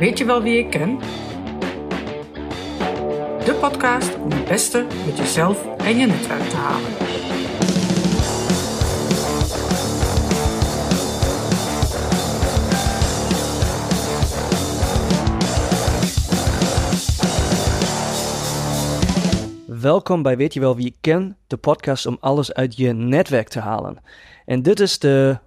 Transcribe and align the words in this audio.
Weet 0.00 0.18
je 0.18 0.24
wel 0.24 0.42
wie 0.42 0.58
ik 0.58 0.70
ken? 0.70 0.98
De 3.44 3.56
podcast 3.60 4.16
om 4.16 4.30
het 4.30 4.44
beste 4.44 4.86
met 5.06 5.16
jezelf 5.16 5.76
en 5.76 5.96
je 5.96 6.06
netwerk 6.06 6.42
te 6.42 6.56
halen. 6.56 6.90
Welkom 19.80 20.22
bij 20.22 20.36
Weet 20.36 20.54
je 20.54 20.60
wel 20.60 20.76
wie 20.76 20.86
ik 20.86 20.96
ken, 21.00 21.36
de 21.46 21.56
podcast 21.56 22.06
om 22.06 22.16
alles 22.20 22.52
uit 22.52 22.76
je 22.76 22.92
netwerk 22.92 23.48
te 23.48 23.60
halen. 23.60 23.96
En 24.44 24.62
dit 24.62 24.80
is 24.80 24.98
de 24.98 25.38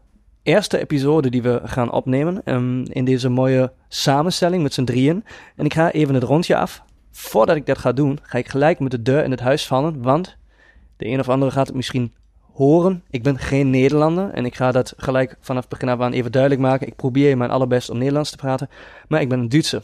eerste 0.43 0.79
episode 0.79 1.29
die 1.29 1.41
we 1.41 1.61
gaan 1.63 1.91
opnemen 1.91 2.41
um, 2.45 2.83
in 2.85 3.05
deze 3.05 3.29
mooie 3.29 3.71
samenstelling 3.87 4.63
met 4.63 4.73
z'n 4.73 4.83
drieën. 4.83 5.23
En 5.55 5.65
ik 5.65 5.73
ga 5.73 5.91
even 5.91 6.13
het 6.13 6.23
rondje 6.23 6.55
af. 6.55 6.83
Voordat 7.11 7.55
ik 7.55 7.65
dat 7.65 7.77
ga 7.77 7.91
doen, 7.91 8.19
ga 8.21 8.37
ik 8.37 8.49
gelijk 8.49 8.79
met 8.79 8.91
de 8.91 9.01
deur 9.01 9.23
in 9.23 9.31
het 9.31 9.39
huis 9.39 9.67
vallen, 9.67 10.01
want 10.01 10.37
de 10.97 11.07
een 11.07 11.19
of 11.19 11.29
andere 11.29 11.51
gaat 11.51 11.67
het 11.67 11.75
misschien 11.75 12.13
horen. 12.53 13.03
Ik 13.09 13.23
ben 13.23 13.37
geen 13.37 13.69
Nederlander 13.69 14.29
en 14.29 14.45
ik 14.45 14.55
ga 14.55 14.71
dat 14.71 14.93
gelijk 14.97 15.37
vanaf 15.39 15.67
begin 15.67 15.89
af 15.89 15.99
aan 15.99 16.13
even 16.13 16.31
duidelijk 16.31 16.61
maken. 16.61 16.87
Ik 16.87 16.95
probeer 16.95 17.37
mijn 17.37 17.49
allerbest 17.49 17.89
om 17.89 17.97
Nederlands 17.97 18.29
te 18.29 18.37
praten, 18.37 18.69
maar 19.07 19.21
ik 19.21 19.29
ben 19.29 19.39
een 19.39 19.49
Duitser. 19.49 19.83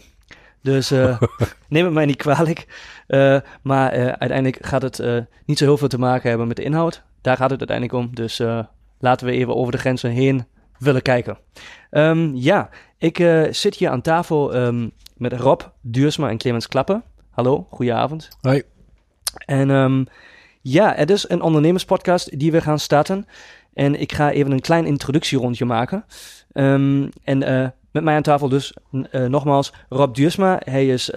Dus 0.61 0.91
uh, 0.91 1.21
neem 1.69 1.85
het 1.85 1.93
mij 1.93 2.05
niet 2.05 2.15
kwalijk. 2.15 2.67
Uh, 3.07 3.39
maar 3.61 3.97
uh, 3.97 4.05
uiteindelijk 4.05 4.65
gaat 4.65 4.81
het 4.81 5.25
niet 5.45 5.57
zo 5.57 5.65
heel 5.65 5.77
veel 5.77 5.87
te 5.87 5.99
maken 5.99 6.29
hebben 6.29 6.47
met 6.47 6.57
de 6.57 6.63
inhoud. 6.63 7.03
Daar 7.21 7.37
gaat 7.37 7.49
het 7.49 7.59
uiteindelijk 7.59 7.97
om. 7.97 8.15
Dus 8.15 8.41
laten 8.99 9.27
we 9.27 9.33
even 9.33 9.55
over 9.55 9.71
de 9.71 9.77
grenzen 9.77 10.09
heen 10.09 10.45
willen 10.79 11.01
kijken. 11.01 11.37
Um, 11.91 12.35
ja, 12.35 12.69
ik 12.97 13.17
zit 13.51 13.75
hier 13.75 13.89
aan 13.89 14.01
tafel 14.01 14.55
um, 14.55 14.91
met 15.17 15.33
Rob 15.33 15.61
Duursma 15.81 16.29
en 16.29 16.37
Clemens 16.37 16.67
Klappen. 16.67 17.03
Hallo, 17.29 17.67
goedenavond. 17.69 18.29
Hoi. 18.41 18.63
En 19.45 19.69
um, 19.69 20.07
ja, 20.61 20.93
het 20.95 21.09
is 21.09 21.29
een 21.29 21.41
ondernemerspodcast 21.41 22.39
die 22.39 22.51
we 22.51 22.61
gaan 22.61 22.79
starten. 22.79 23.27
En 23.73 24.01
ik 24.01 24.11
ga 24.11 24.31
even 24.31 24.51
een 24.51 24.61
klein 24.61 24.85
introductierondje 24.85 25.65
maken. 25.65 26.05
en 26.53 27.13
met 27.91 28.03
mij 28.03 28.15
aan 28.15 28.21
tafel 28.21 28.49
dus 28.49 28.73
uh, 28.91 29.25
nogmaals 29.25 29.73
Rob 29.89 30.15
Duursma. 30.15 30.61
Hij 30.63 30.87
is 30.87 31.11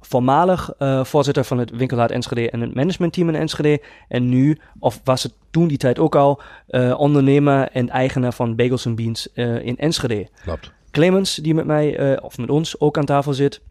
voormalig 0.00 0.70
voorzitter 1.02 1.44
van 1.44 1.58
het 1.58 1.70
Winkelhaard 1.70 2.10
Enschede 2.10 2.50
en 2.50 2.60
het 2.60 2.74
managementteam 2.74 3.28
in 3.28 3.34
Enschede. 3.34 3.82
En 4.08 4.28
nu, 4.28 4.58
of 4.78 5.00
was 5.04 5.22
het 5.22 5.32
toen 5.56 5.68
die 5.68 5.78
tijd 5.78 5.98
ook 5.98 6.14
al, 6.14 6.40
uh, 6.68 6.98
ondernemer 6.98 7.68
en 7.68 7.88
eigenaar 7.88 8.32
van 8.32 8.56
Bagels 8.56 8.94
Beans 8.94 9.32
in 9.62 9.76
Enschede. 9.76 10.28
Klopt. 10.42 10.72
Clemens, 10.90 11.34
die 11.34 11.54
met 11.54 11.66
mij, 11.66 12.20
of 12.20 12.38
met 12.38 12.50
ons 12.50 12.80
ook 12.80 12.98
aan 12.98 13.04
tafel 13.04 13.34
zit, 13.34 13.62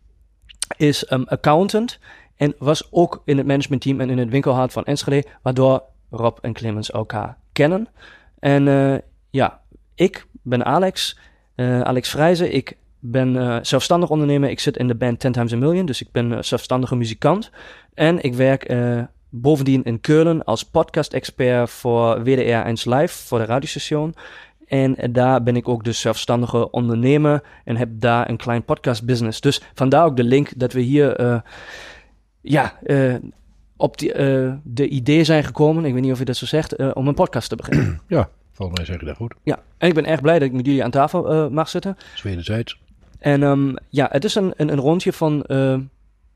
is 0.78 1.11
um, 1.11 1.23
accountant. 1.23 2.00
En 2.36 2.56
was 2.58 2.88
ook 2.91 3.22
in 3.25 3.38
het 3.38 3.47
managementteam 3.47 4.00
en 4.00 4.09
in 4.09 4.17
het 4.17 4.30
winkelhart 4.30 4.72
van 4.72 4.83
Enschede, 4.83 5.23
waardoor 5.41 5.83
Rob 6.09 6.38
en 6.41 6.53
Clemens 6.53 6.91
elkaar 6.91 7.38
kennen. 7.52 7.88
En 8.39 8.63
ja, 9.30 9.61
ik 9.95 10.28
ben 10.41 10.66
Alex. 10.66 11.19
Alex 11.56 12.09
Vrijzen, 12.09 12.53
ik 12.53 12.78
ben 13.00 13.36
uh, 13.36 13.58
zelfstandig 13.61 14.09
ondernemer. 14.09 14.50
Ik 14.50 14.59
zit 14.59 14.78
in 14.78 14.88
de 14.88 14.95
band 14.95 15.19
Ten 15.19 15.31
Times 15.31 15.53
a 15.53 15.58
Million, 15.58 15.86
dus 15.86 16.02
ik 16.02 16.11
ben 16.11 16.31
uh, 16.31 16.41
zelfstandige 16.41 16.95
muzikant. 16.95 17.52
En 17.94 18.22
ik 18.22 18.33
werk 18.33 18.73
bovendien 19.41 19.83
in 19.83 20.02
Keulen 20.02 20.44
als 20.44 20.64
podcast-expert 20.64 21.69
voor 21.69 22.23
WDR 22.23 22.39
1 22.39 22.78
Live, 22.83 23.08
voor 23.08 23.39
de 23.39 23.45
radiostation. 23.45 24.16
En 24.67 25.11
daar 25.11 25.44
ben 25.44 25.55
ik 25.55 25.67
ook 25.67 25.83
dus 25.83 26.00
zelfstandige 26.00 26.72
ondernemer 26.72 27.44
en 27.63 27.75
heb 27.75 27.89
daar 27.91 28.30
een 28.30 28.38
klein 28.38 28.63
podcast-business. 28.63 29.41
Dus 29.41 29.61
vandaar 29.73 30.06
ook 30.06 30.17
de 30.17 30.23
link 30.23 30.50
dat 30.56 30.73
we 30.73 30.81
hier 30.81 31.44
ja, 32.41 32.80
op 33.78 33.97
die, 33.97 34.13
de 34.63 34.88
idee 34.88 35.23
zijn 35.23 35.44
gekomen, 35.44 35.85
ik 35.85 35.94
weet 35.94 36.01
niet 36.01 36.12
of 36.12 36.19
je 36.19 36.25
dat 36.25 36.35
zo 36.35 36.45
zegt, 36.45 36.94
om 36.94 37.07
een 37.07 37.13
podcast 37.13 37.50
te 37.50 37.56
beginnen. 37.56 38.01
Ja, 38.07 38.29
Volgens 38.51 38.78
mij 38.78 38.88
zeg 38.88 39.00
je 39.00 39.06
dat 39.06 39.16
goed. 39.16 39.34
Ja, 39.44 39.59
en 39.78 39.88
ik 39.88 39.94
ben 39.94 40.06
erg 40.06 40.22
blij 40.22 40.40
dat 40.40 40.47
ik 40.47 40.53
met 40.53 40.66
jullie 40.66 40.84
aan 40.84 40.91
tafel 40.91 41.50
mag 41.50 41.69
zitten. 41.69 41.97
Wederzijds. 42.24 42.79
En 43.19 43.41
um, 43.41 43.75
ja, 43.90 44.07
het 44.12 44.24
is 44.24 44.35
een, 44.35 44.53
een, 44.57 44.72
een 44.72 44.79
rondje 44.79 45.13
van, 45.13 45.45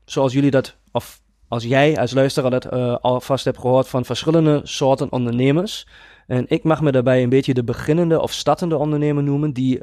zoals 0.04 0.32
jullie 0.32 0.50
dat, 0.50 0.76
of 0.92 1.20
als 1.50 1.64
jij 1.64 1.98
als 1.98 2.12
luisteraar 2.12 2.50
dat 2.50 2.72
uh, 2.72 2.96
alvast 3.00 3.44
hebt 3.44 3.58
gehoord, 3.58 3.88
van 3.88 4.04
verschillende 4.04 4.60
soorten 4.62 5.12
ondernemers. 5.12 5.86
En 6.26 6.44
ik 6.48 6.62
mag 6.62 6.80
me 6.80 6.92
daarbij 6.92 7.22
een 7.22 7.28
beetje 7.28 7.54
de 7.54 7.64
beginnende 7.64 8.20
of 8.20 8.32
startende 8.32 8.76
ondernemer 8.76 9.22
noemen, 9.22 9.52
die 9.52 9.82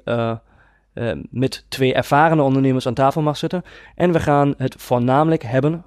met 1.29 1.66
twee 1.67 1.94
ervarene 1.94 2.41
ondernemers 2.41 2.88
aan 2.88 2.94
tafel 2.94 3.22
mag 3.22 3.38
zitten. 3.38 3.63
En 3.95 4.11
we 4.11 4.19
gaan 4.19 4.53
het 4.57 4.75
voornamelijk 4.77 5.44
hebben 5.44 5.85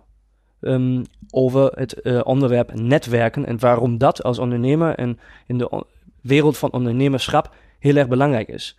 um, 0.61 1.03
over 1.31 1.73
het 1.75 2.23
onderwerp 2.25 2.75
netwerken 2.75 3.47
en 3.47 3.59
waarom 3.59 3.99
dat 3.99 4.23
als 4.23 4.39
ondernemer 4.39 4.95
en 4.95 5.19
in 5.47 5.59
de 5.59 5.85
wereld 6.21 6.59
van 6.59 6.73
ondernemerschap 6.73 7.55
heel 7.79 7.97
erg 7.97 8.09
belangrijk 8.09 8.49
is. 8.49 8.77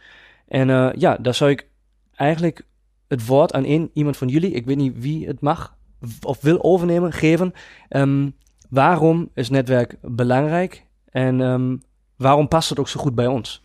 En 0.47 0.93
ja, 0.97 1.17
daar 1.17 1.35
zou 1.35 1.51
ik 1.51 1.67
eigenlijk 2.15 2.65
het 3.07 3.25
woord 3.25 3.53
aan 3.53 3.65
één 3.65 3.89
iemand 3.93 4.17
van 4.17 4.27
jullie, 4.27 4.51
ik 4.51 4.65
weet 4.65 4.77
niet 4.77 5.01
wie 5.01 5.27
het 5.27 5.41
mag 5.41 5.79
of 6.21 6.41
wil 6.41 6.63
overnemen, 6.63 7.11
geven. 7.11 7.53
Um, 7.89 8.33
waarom 8.69 9.29
is 9.33 9.49
netwerk 9.49 9.95
belangrijk 10.01 10.85
en 11.09 11.39
um, 11.39 11.81
waarom 12.15 12.47
past 12.47 12.69
het 12.69 12.79
ook 12.79 12.87
zo 12.87 12.99
goed 12.99 13.15
bij 13.15 13.27
ons? 13.27 13.63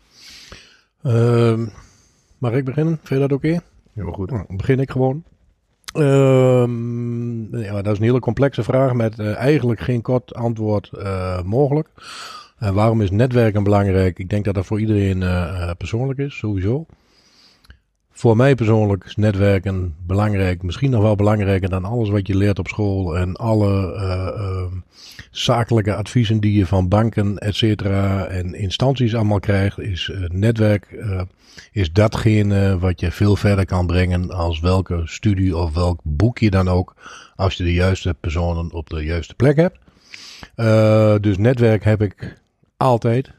Uh, 1.03 1.67
mag 2.37 2.51
ik 2.51 2.65
beginnen? 2.65 2.99
Vind 3.03 3.21
je 3.21 3.27
dat 3.27 3.37
oké? 3.37 3.47
Okay? 3.47 3.59
Heel 3.93 4.11
goed. 4.11 4.31
Nou, 4.31 4.45
begin 4.55 4.79
ik 4.79 4.91
gewoon. 4.91 5.23
Ja, 7.51 7.81
dat 7.81 7.93
is 7.93 7.97
een 7.97 8.05
hele 8.05 8.19
complexe 8.19 8.63
vraag 8.63 8.93
met 8.93 9.19
uh, 9.19 9.35
eigenlijk 9.35 9.79
geen 9.79 10.01
kort 10.01 10.35
antwoord 10.35 10.91
uh, 10.93 11.41
mogelijk. 11.41 11.89
En 12.57 12.73
waarom 12.73 13.01
is 13.01 13.11
netwerken 13.11 13.63
belangrijk? 13.63 14.19
Ik 14.19 14.29
denk 14.29 14.45
dat 14.45 14.53
dat 14.53 14.65
voor 14.65 14.79
iedereen 14.79 15.21
uh, 15.21 15.71
persoonlijk 15.77 16.19
is, 16.19 16.37
sowieso. 16.37 16.85
Voor 18.17 18.35
mij 18.35 18.55
persoonlijk 18.55 19.03
is 19.03 19.15
netwerken 19.15 19.95
belangrijk, 20.05 20.63
misschien 20.63 20.89
nog 20.89 21.01
wel 21.01 21.15
belangrijker 21.15 21.69
dan 21.69 21.85
alles 21.85 22.09
wat 22.09 22.27
je 22.27 22.37
leert 22.37 22.59
op 22.59 22.67
school 22.67 23.17
en 23.17 23.35
alle 23.35 23.93
uh, 23.95 24.41
uh, 24.41 24.63
zakelijke 25.31 25.95
adviezen 25.95 26.39
die 26.39 26.57
je 26.57 26.65
van 26.65 26.87
banken, 26.87 27.37
et 27.37 27.55
cetera, 27.55 28.25
en 28.25 28.53
instanties 28.53 29.15
allemaal 29.15 29.39
krijgt, 29.39 29.79
is 29.79 30.07
uh, 30.07 30.29
netwerk 30.29 30.87
uh, 30.91 31.21
is 31.71 31.93
datgene 31.93 32.79
wat 32.79 32.99
je 32.99 33.11
veel 33.11 33.35
verder 33.35 33.65
kan 33.65 33.87
brengen 33.87 34.31
als 34.31 34.59
welke 34.59 35.01
studie 35.05 35.57
of 35.57 35.73
welk 35.73 35.99
boek 36.03 36.37
je 36.37 36.49
dan 36.49 36.67
ook, 36.67 36.95
als 37.35 37.55
je 37.55 37.63
de 37.63 37.73
juiste 37.73 38.15
personen 38.19 38.73
op 38.73 38.89
de 38.89 39.03
juiste 39.03 39.35
plek 39.35 39.55
hebt. 39.55 39.77
Dus 41.23 41.37
netwerk 41.37 41.83
heb 41.83 42.01
ik 42.01 42.41
altijd 42.77 43.31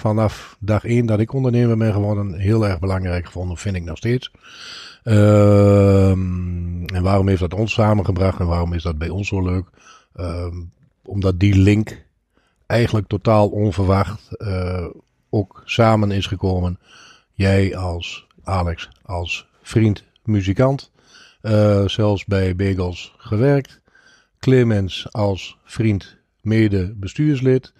vanaf 0.00 0.56
dag 0.60 0.84
één 0.84 1.06
dat 1.06 1.20
ik 1.20 1.32
ondernemer 1.32 1.76
ben 1.76 1.92
geworden 1.92 2.34
heel 2.34 2.66
erg 2.66 2.78
belangrijk 2.78 3.26
gevonden, 3.26 3.56
vind 3.56 3.76
ik 3.76 3.84
nog 3.84 3.96
steeds. 3.96 4.30
Uh, 5.04 6.10
en 6.10 7.02
waarom 7.02 7.28
heeft 7.28 7.40
dat 7.40 7.54
ons 7.54 7.72
samengebracht 7.72 8.40
en 8.40 8.46
waarom 8.46 8.72
is 8.72 8.82
dat 8.82 8.98
bij 8.98 9.08
ons 9.08 9.28
zo 9.28 9.42
leuk? 9.42 9.66
Uh, 10.16 10.46
omdat 11.02 11.40
die 11.40 11.54
link 11.54 12.04
eigenlijk 12.66 13.06
totaal 13.06 13.48
onverwacht 13.48 14.28
uh, 14.38 14.86
ook 15.30 15.62
samen 15.64 16.10
is 16.10 16.26
gekomen. 16.26 16.78
Jij 17.32 17.76
als 17.76 18.26
Alex, 18.44 18.88
als 19.02 19.46
vriend, 19.62 20.04
muzikant, 20.24 20.90
uh, 21.42 21.86
zelfs 21.86 22.24
bij 22.24 22.56
Bagels 22.56 23.14
gewerkt. 23.18 23.80
Clemens 24.38 25.12
als 25.12 25.58
vriend, 25.64 26.16
mede 26.40 26.94
bestuurslid. 26.96 27.72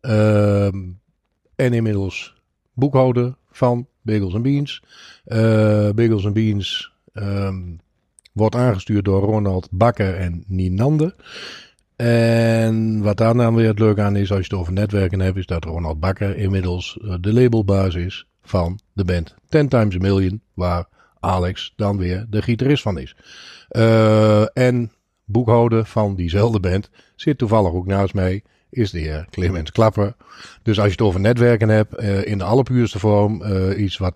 Uh, 0.00 0.68
en 1.56 1.72
inmiddels 1.72 2.34
boekhouder 2.72 3.34
van 3.50 3.86
Bagels 4.02 4.40
Beans. 4.40 4.82
Uh, 5.26 5.90
Bagels 5.90 6.32
Beans 6.32 6.92
um, 7.14 7.80
wordt 8.32 8.54
aangestuurd 8.54 9.04
door 9.04 9.22
Ronald 9.22 9.68
Bakker 9.70 10.16
en 10.16 10.44
Ninande. 10.46 11.14
En 11.96 13.02
wat 13.02 13.16
daar 13.16 13.34
dan 13.34 13.54
weer 13.54 13.68
het 13.68 13.78
leuke 13.78 14.02
aan 14.02 14.16
is, 14.16 14.30
als 14.30 14.38
je 14.38 14.44
het 14.44 14.60
over 14.60 14.72
netwerken 14.72 15.20
hebt, 15.20 15.36
is 15.36 15.46
dat 15.46 15.64
Ronald 15.64 16.00
Bakker 16.00 16.36
inmiddels 16.36 16.98
uh, 17.02 17.14
de 17.20 17.32
labelbaas 17.32 17.94
is 17.94 18.26
van 18.42 18.78
de 18.92 19.04
band 19.04 19.34
Ten 19.48 19.68
Times 19.68 19.94
a 19.94 19.98
Million, 19.98 20.40
waar 20.54 20.88
Alex 21.20 21.72
dan 21.76 21.96
weer 21.96 22.26
de 22.30 22.42
gitarist 22.42 22.82
van 22.82 22.98
is. 22.98 23.16
Uh, 23.70 24.56
en 24.56 24.92
boekhouder 25.24 25.84
van 25.84 26.14
diezelfde 26.14 26.60
band 26.60 26.90
zit 27.14 27.38
toevallig 27.38 27.72
ook 27.72 27.86
naast 27.86 28.14
mij 28.14 28.42
is 28.70 28.90
de 28.90 28.98
heer 28.98 29.26
Clemens 29.30 29.72
Klapper. 29.72 30.14
Dus 30.62 30.76
als 30.78 30.86
je 30.86 30.92
het 30.92 31.00
over 31.00 31.20
netwerken 31.20 31.68
hebt, 31.68 32.02
uh, 32.02 32.26
in 32.26 32.38
de 32.38 32.44
allerpuurste 32.44 32.98
vorm, 32.98 33.42
uh, 33.42 33.78
iets 33.78 33.96
wat 33.96 34.14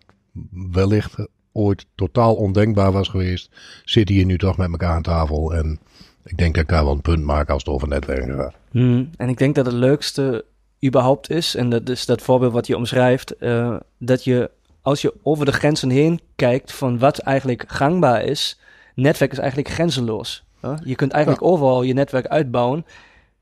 wellicht 0.70 1.14
ooit 1.52 1.86
totaal 1.94 2.34
ondenkbaar 2.34 2.92
was 2.92 3.08
geweest, 3.08 3.50
zitten 3.84 4.14
hier 4.14 4.24
nu 4.24 4.38
toch 4.38 4.56
met 4.56 4.70
elkaar 4.70 4.94
aan 4.94 5.02
tafel. 5.02 5.54
En 5.54 5.80
ik 6.24 6.36
denk 6.36 6.54
dat 6.54 6.62
ik 6.62 6.68
daar 6.68 6.84
wel 6.84 6.92
een 6.92 7.00
punt 7.00 7.24
maak 7.24 7.50
als 7.50 7.64
het 7.64 7.74
over 7.74 7.88
netwerken 7.88 8.36
gaat. 8.36 8.54
Hmm, 8.70 9.10
en 9.16 9.28
ik 9.28 9.38
denk 9.38 9.54
dat 9.54 9.66
het 9.66 9.74
leukste 9.74 10.44
überhaupt 10.84 11.30
is, 11.30 11.54
en 11.54 11.70
dat 11.70 11.88
is 11.88 12.06
dat 12.06 12.22
voorbeeld 12.22 12.52
wat 12.52 12.66
je 12.66 12.76
omschrijft, 12.76 13.34
uh, 13.40 13.76
dat 13.98 14.24
je 14.24 14.50
als 14.82 15.02
je 15.02 15.14
over 15.22 15.44
de 15.44 15.52
grenzen 15.52 15.90
heen 15.90 16.20
kijkt 16.36 16.72
van 16.72 16.98
wat 16.98 17.18
eigenlijk 17.18 17.64
gangbaar 17.66 18.24
is, 18.24 18.58
netwerk 18.94 19.32
is 19.32 19.38
eigenlijk 19.38 19.68
grenzeloos. 19.68 20.44
hè. 20.60 20.74
Je 20.82 20.94
kunt 20.94 21.12
eigenlijk 21.12 21.44
overal 21.44 21.82
je 21.82 21.92
netwerk 21.92 22.26
uitbouwen. 22.26 22.84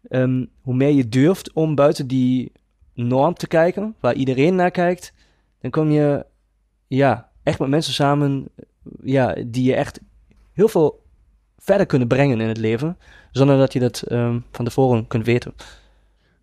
Ehm, 0.08 0.44
hoe 0.62 0.74
meer 0.74 0.90
je 0.92 1.08
durft 1.08 1.52
om 1.52 1.74
buiten 1.74 2.06
die 2.06 2.52
norm 2.94 3.34
te 3.34 3.46
kijken, 3.46 3.94
waar 4.00 4.14
iedereen 4.14 4.54
naar 4.54 4.70
kijkt, 4.70 5.12
dan 5.60 5.70
kom 5.70 5.90
je 5.90 6.26
ja, 6.86 7.28
echt 7.42 7.58
met 7.58 7.68
mensen 7.68 7.92
samen 7.92 8.48
ja, 9.02 9.36
die 9.46 9.64
je 9.64 9.74
echt 9.74 10.00
heel 10.52 10.68
veel 10.68 11.02
verder 11.58 11.86
kunnen 11.86 12.08
brengen 12.08 12.40
in 12.40 12.48
het 12.48 12.58
leven, 12.58 12.96
zonder 13.30 13.58
dat 13.58 13.72
je 13.72 13.80
dat 13.80 14.02
ehm, 14.02 14.38
van 14.52 14.64
tevoren 14.64 15.06
kunt 15.06 15.24
weten. 15.26 15.54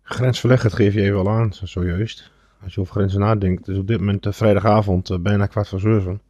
Grensverleggen, 0.02 0.68
dat 0.70 0.78
geef 0.78 0.94
je 0.94 1.00
even 1.02 1.18
al 1.18 1.28
aan, 1.30 1.52
zo- 1.52 1.66
zojuist. 1.66 2.30
Als 2.62 2.74
je 2.74 2.80
over 2.80 2.94
grenzen 2.94 3.20
nadenkt. 3.20 3.64
Dus 3.64 3.78
op 3.78 3.86
dit 3.86 3.98
moment 3.98 4.26
eh, 4.26 4.32
vrijdagavond, 4.32 5.10
eh, 5.10 5.18
bijna 5.18 5.46
kwart 5.46 5.68
voor 5.68 5.80
zeven. 5.80 6.20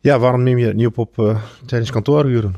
Ja, 0.00 0.18
waarom 0.18 0.42
neem 0.42 0.58
je 0.58 0.66
het 0.66 0.76
niet 0.76 0.86
op, 0.86 0.98
op 0.98 1.18
eh, 1.18 1.42
tijdens 1.66 1.90
kantooruren? 1.90 2.54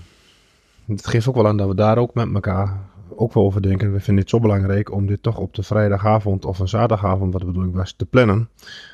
Het 0.86 1.06
geeft 1.06 1.28
ook 1.28 1.34
wel 1.34 1.46
aan 1.46 1.56
dat 1.56 1.68
we 1.68 1.74
daar 1.74 1.98
ook 1.98 2.14
met 2.14 2.34
elkaar 2.34 2.80
ook 3.16 3.32
wel 3.32 3.44
over 3.44 3.62
denken. 3.62 3.92
We 3.92 4.00
vinden 4.00 4.22
het 4.22 4.30
zo 4.30 4.40
belangrijk 4.40 4.92
om 4.92 5.06
dit 5.06 5.22
toch 5.22 5.38
op 5.38 5.54
de 5.54 5.62
vrijdagavond 5.62 6.44
of 6.44 6.58
een 6.58 6.68
zaterdagavond, 6.68 7.32
wat 7.32 7.40
de 7.40 7.46
bedoeling 7.46 7.74
was, 7.74 7.92
te 7.92 8.06
plannen. 8.06 8.48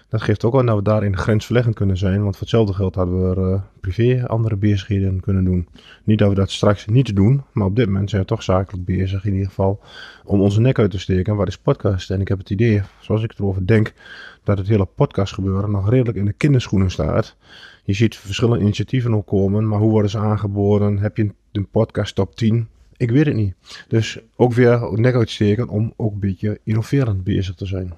Dat 0.09 0.23
geeft 0.23 0.45
ook 0.45 0.55
aan 0.59 0.67
dat 0.67 0.77
we 0.77 0.83
daarin 0.83 1.17
grensverleggend 1.17 1.75
kunnen 1.75 1.97
zijn. 1.97 2.23
Want 2.23 2.33
voor 2.33 2.41
hetzelfde 2.41 2.75
geld 2.75 2.95
hadden 2.95 3.31
we 3.31 3.41
eh, 3.41 3.61
privé 3.81 4.27
andere 4.27 4.57
bezigheden 4.57 5.21
kunnen 5.21 5.45
doen. 5.45 5.69
Niet 6.05 6.19
dat 6.19 6.29
we 6.29 6.35
dat 6.35 6.51
straks 6.51 6.87
niet 6.87 7.17
doen, 7.17 7.43
maar 7.53 7.67
op 7.67 7.77
dit 7.77 7.87
moment 7.87 8.11
zijn 8.11 8.23
we 8.23 8.29
toch 8.29 8.43
zakelijk 8.43 8.85
bezig 8.85 9.25
in 9.25 9.33
ieder 9.33 9.49
geval 9.49 9.81
om 10.25 10.41
onze 10.41 10.61
nek 10.61 10.79
uit 10.79 10.91
te 10.91 10.99
steken. 10.99 11.37
Waar 11.37 11.47
is 11.47 11.59
podcast? 11.59 12.11
En 12.11 12.21
ik 12.21 12.29
heb 12.29 12.39
het 12.39 12.51
idee, 12.51 12.83
zoals 13.01 13.23
ik 13.23 13.33
erover 13.39 13.67
denk, 13.67 13.93
dat 14.45 14.59
het 14.59 14.69
hele 14.69 14.89
podcastgebeuren 14.95 15.71
nog 15.71 15.91
redelijk 15.91 16.19
in 16.19 16.25
de 16.25 16.33
kinderschoenen 16.33 16.91
staat. 16.91 17.37
Je 17.85 17.93
ziet 17.93 18.17
verschillende 18.17 18.63
initiatieven 18.63 19.15
ook 19.15 19.27
komen, 19.27 19.69
maar 19.69 19.79
hoe 19.79 19.91
worden 19.91 20.11
ze 20.11 20.19
aangeboden? 20.19 20.99
Heb 20.99 21.17
je 21.17 21.31
een 21.53 21.69
podcast 21.69 22.15
top 22.15 22.37
10? 22.37 22.69
Ik 22.97 23.11
weet 23.11 23.27
het 23.27 23.35
niet. 23.35 23.55
Dus 23.89 24.19
ook 24.37 24.53
weer 24.53 24.89
nek 24.93 25.15
uitsteken 25.15 25.69
om 25.69 25.93
ook 25.97 26.13
een 26.13 26.21
beetje 26.21 26.61
innoverend 26.65 27.25
bezig 27.25 27.55
te 27.55 27.67
zijn. 27.67 27.93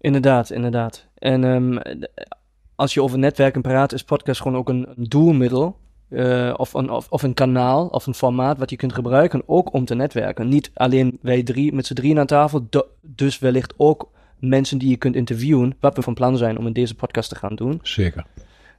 Inderdaad, 0.00 0.50
inderdaad. 0.50 1.06
En 1.18 1.44
ehm, 1.44 1.98
als 2.74 2.94
je 2.94 3.02
over 3.02 3.18
netwerken 3.18 3.62
praat, 3.62 3.92
is 3.92 4.04
podcast 4.04 4.40
gewoon 4.40 4.58
ook 4.58 4.68
een, 4.68 4.88
doelmiddel. 4.96 5.76
eh, 6.08 6.54
of, 6.56 6.74
een, 6.74 6.90
of, 6.90 7.06
of 7.10 7.22
een 7.22 7.34
kanaal 7.34 7.86
of 7.86 8.06
een 8.06 8.14
formaat 8.14 8.58
wat 8.58 8.70
je 8.70 8.76
kunt 8.76 8.92
gebruiken, 8.92 9.42
ook 9.46 9.72
om 9.72 9.84
te 9.84 9.94
netwerken. 9.94 10.48
Niet 10.48 10.70
alleen 10.74 11.18
wij 11.22 11.42
drie 11.42 11.72
met 11.72 11.86
z'n 11.86 11.94
drieën 11.94 12.18
aan 12.18 12.26
tafel, 12.26 12.66
du- 12.70 12.84
dus 13.00 13.38
wellicht 13.38 13.74
ook 13.76 14.10
mensen 14.38 14.78
die 14.78 14.88
je 14.88 14.96
kunt 14.96 15.14
interviewen, 15.16 15.76
wat 15.80 15.96
we 15.96 16.02
van 16.02 16.14
plan 16.14 16.36
zijn 16.36 16.58
om 16.58 16.66
in 16.66 16.72
deze 16.72 16.94
podcast 16.94 17.28
te 17.28 17.34
gaan 17.36 17.54
doen. 17.54 17.78
Zeker. 17.82 18.26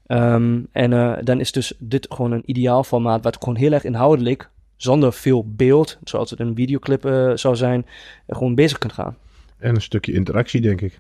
Ehm, 0.06 0.60
en 0.72 0.94
eh, 0.94 1.14
dan 1.24 1.40
is 1.40 1.52
dus 1.52 1.74
dit 1.80 2.06
gewoon 2.10 2.32
een 2.32 2.44
ideaal 2.46 2.84
formaat, 2.84 3.24
wat 3.24 3.38
gewoon 3.40 3.56
heel 3.56 3.72
erg 3.72 3.84
inhoudelijk, 3.84 4.50
zonder 4.84 5.14
veel 5.14 5.46
beeld, 5.48 5.98
zoals 6.04 6.30
het 6.30 6.40
een 6.40 6.56
videoclip 6.56 7.06
eh, 7.06 7.32
zou 7.36 7.56
zijn, 7.56 7.86
gewoon 8.28 8.56
bezig 8.56 8.78
kunt 8.78 8.94
gaan. 8.94 9.18
En 9.58 9.76
een 9.76 9.82
stukje 9.82 10.14
interactie, 10.14 10.62
denk 10.62 10.82
ik. 10.82 11.00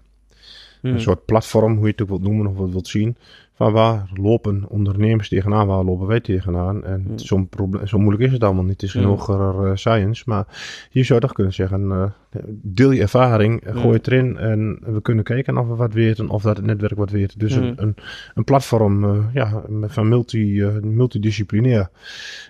Hmm. 0.81 0.93
Een 0.93 1.01
soort 1.01 1.25
platform, 1.25 1.75
hoe 1.75 1.85
je 1.85 1.91
het 1.91 2.01
ook 2.01 2.07
wilt 2.07 2.21
noemen 2.21 2.47
of 2.47 2.55
wat 2.55 2.69
wilt 2.69 2.87
zien. 2.87 3.17
Van 3.55 3.71
waar 3.71 4.09
lopen 4.13 4.65
ondernemers 4.69 5.29
tegenaan, 5.29 5.67
waar 5.67 5.83
lopen 5.83 6.07
wij 6.07 6.19
tegenaan. 6.19 6.83
En 6.85 7.15
Hmm. 7.27 7.47
probleem, 7.49 7.87
zo 7.87 7.97
moeilijk 7.97 8.23
is 8.23 8.31
het 8.31 8.43
allemaal 8.43 8.63
niet. 8.63 8.71
Het 8.73 8.83
is 8.83 8.91
geen 8.91 9.01
Hmm. 9.01 9.11
hogere 9.11 9.69
eh, 9.69 9.75
science. 9.75 10.23
Maar 10.25 10.45
je 10.89 11.03
zou 11.03 11.19
toch 11.19 11.33
kunnen 11.33 11.53
zeggen, 11.53 11.91
eh, 11.91 12.09
deel 12.51 12.91
je 12.91 13.01
ervaring, 13.01 13.61
eh, 13.61 13.71
gooi 13.71 13.83
Hmm. 13.83 13.91
het 13.93 14.07
erin. 14.07 14.37
En 14.37 14.79
we 14.81 15.01
kunnen 15.01 15.23
kijken 15.23 15.57
of 15.57 15.67
we 15.67 15.75
wat 15.75 15.93
weten, 15.93 16.29
of 16.29 16.41
dat 16.41 16.57
het 16.57 16.65
netwerk 16.65 16.97
wat 16.97 17.09
weet. 17.09 17.39
Dus 17.39 17.53
een, 17.55 17.73
een, 17.75 17.95
een 18.33 18.43
platform 18.43 19.29
ja, 19.33 19.63
van 19.81 20.07
multi, 20.07 20.63
multidisciplinair. 20.81 21.89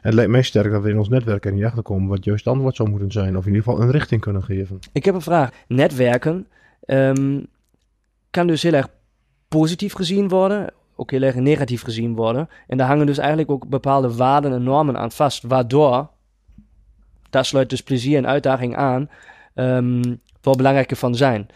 Het 0.01 0.13
lijkt 0.13 0.31
mij 0.31 0.41
sterk 0.41 0.71
dat 0.71 0.81
we 0.81 0.89
in 0.89 0.97
ons 0.97 1.09
netwerk 1.09 1.45
er 1.45 1.53
niet 1.53 1.63
achter 1.63 1.83
komen 1.83 2.09
wat 2.09 2.23
juist 2.23 2.45
het 2.45 2.53
antwoord 2.53 2.75
zou 2.75 2.89
moeten 2.89 3.11
zijn. 3.11 3.37
Of 3.37 3.45
in 3.45 3.53
ieder 3.53 3.63
geval 3.63 3.81
een 3.81 3.91
richting 3.91 4.21
kunnen 4.21 4.43
geven. 4.43 4.79
Ik 4.91 5.05
heb 5.05 5.15
een 5.15 5.21
vraag. 5.21 5.49
Netwerken 5.67 6.47
ehm, 6.85 7.39
kan 8.29 8.47
dus 8.47 8.63
heel 8.63 8.73
erg 8.73 8.87
positief 9.47 9.93
gezien 9.93 10.27
worden, 10.27 10.73
ook 10.95 11.11
heel 11.11 11.21
erg 11.21 11.35
negatief 11.35 11.81
gezien 11.83 12.15
worden. 12.15 12.49
En 12.67 12.77
daar 12.77 12.87
hangen 12.87 13.05
dus 13.05 13.17
eigenlijk 13.17 13.51
ook 13.51 13.67
bepaalde 13.67 14.15
waarden 14.15 14.53
en 14.53 14.63
normen 14.63 14.97
aan 14.97 15.11
vast, 15.11 15.43
waardoor, 15.43 16.09
daar 17.29 17.45
sluit 17.45 17.69
dus 17.69 17.83
plezier 17.83 18.17
en 18.17 18.27
uitdaging 18.27 18.75
aan, 18.75 19.09
ehm 19.53 20.15
wel 20.41 20.55
belangrijker 20.55 20.97
van 20.97 21.15
zijn. 21.15 21.47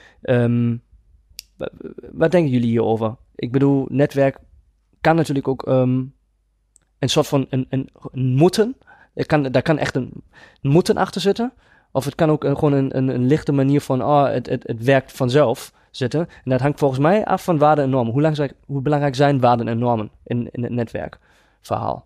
Wa- 1.58 1.70
wat 2.12 2.32
denken 2.32 2.52
jullie 2.52 2.68
hierover? 2.70 3.16
Ik 3.36 3.52
bedoel, 3.52 3.86
netwerk 3.90 4.38
kan 5.02 5.16
natuurlijk 5.16 5.48
ook 5.48 5.64
ehm, 5.64 6.04
een 7.00 7.10
soort 7.10 7.28
van 7.28 7.46
een, 7.50 7.66
een, 7.70 7.90
moeten. 8.12 8.78
Kan, 9.26 9.44
daar 9.44 9.62
kan 9.62 9.78
echt 9.78 9.96
een 9.96 10.12
moeten 10.62 10.98
achter 10.98 11.22
zitten. 11.22 11.54
Of 11.92 12.06
het 12.06 12.16
kan 12.16 12.30
ook 12.30 12.44
een- 12.44 12.58
gewoon 12.58 12.74
een, 12.74 12.98
een, 12.98 13.08
een 13.08 13.26
lichte 13.26 13.52
manier 13.52 13.82
van, 13.82 14.04
oh, 14.04 14.26
het, 14.26 14.48
het, 14.50 14.64
het 14.68 14.84
werkt 14.84 15.12
vanzelf 15.12 15.74
zitten. 15.98 16.20
En 16.20 16.52
dat 16.52 16.62
hangt 16.62 16.80
volgens 16.80 17.00
mij 17.00 17.26
af 17.26 17.44
van 17.44 17.58
waarden 17.58 17.84
en 17.84 17.90
normen. 17.90 18.14
Hoe, 18.14 18.22
lang, 18.22 18.52
hoe 18.66 18.82
belangrijk 18.82 19.16
zijn 19.16 19.40
waarden 19.40 19.68
en 19.68 19.78
normen 19.78 20.10
in, 20.24 20.50
in 20.52 20.64
het 20.64 20.72
netwerkverhaal? 20.72 22.06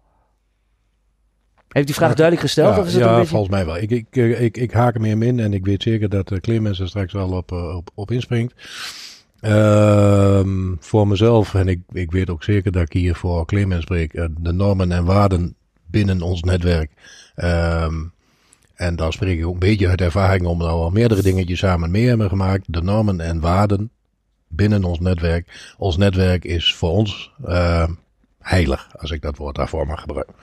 Heeft 1.68 1.86
die 1.88 1.96
vraag 1.96 2.10
Ja, 2.10 2.16
duidelijk 2.16 2.46
gesteld? 2.46 2.76
ja, 2.76 2.82
of 2.82 2.88
is 2.88 2.94
het 2.94 3.04
ja 3.04 3.10
een 3.10 3.16
beetje... 3.16 3.30
volgens 3.30 3.52
mij 3.52 3.66
wel. 3.66 3.78
Ik, 3.78 3.92
ik, 3.92 4.08
eh, 4.10 4.42
ik, 4.42 4.58
ik 4.58 4.72
haak 4.72 5.00
meer 5.00 5.24
in 5.24 5.40
en 5.40 5.54
ik 5.54 5.66
weet 5.66 5.84
zeker 5.84 6.10
dat 6.10 6.32
uh, 6.32 6.40
Clemens 6.40 6.80
er 6.80 6.88
straks 6.88 7.14
wel 7.14 7.32
op, 7.32 7.52
eh, 7.52 7.76
op, 7.76 7.90
op 7.94 8.12
inspringt. 8.12 8.54
Ehm, 9.42 10.76
voor 10.80 11.08
mezelf, 11.08 11.54
en 11.54 11.68
ik, 11.68 11.80
ik 11.92 12.12
weet 12.12 12.30
ook 12.30 12.44
zeker 12.44 12.72
dat 12.72 12.82
ik 12.82 12.94
hier 12.94 13.16
voor 13.16 13.46
Clemens 13.46 13.82
spreek, 13.84 14.14
eh, 14.14 14.26
de 14.40 14.52
normen 14.52 14.92
en 14.92 15.06
waarden 15.06 15.56
binnen 15.86 16.22
ons 16.22 16.42
netwerk. 16.42 16.92
Ehm, 17.36 17.94
en 18.82 18.96
daar 18.96 19.14
spreek 19.14 19.40
ik 19.40 19.46
ook 19.46 19.54
een 19.54 19.60
beetje 19.60 19.88
uit 19.88 20.02
ervaring, 20.02 20.46
omdat 20.46 20.68
we 20.68 20.74
al 20.74 20.90
meerdere 20.90 21.22
dingetjes 21.22 21.60
samen 21.60 21.92
mee 21.92 22.08
hebben 22.08 22.30
gemaakt. 22.30 22.66
De 22.68 22.82
normen 22.82 23.20
en 23.20 23.40
waarden 23.40 23.92
binnen 24.48 24.84
ons 24.84 25.00
netwerk. 25.00 25.74
Ons 25.78 25.98
netwerk 25.98 26.44
is 26.44 26.76
voor 26.76 26.90
ons 26.90 27.32
eh, 27.46 27.88
heilig, 28.40 28.90
als 28.98 29.12
ik 29.12 29.22
dat 29.22 29.38
woord 29.38 29.56
daarvoor 29.56 29.88
mag 29.88 30.02
gebruiken. 30.02 30.36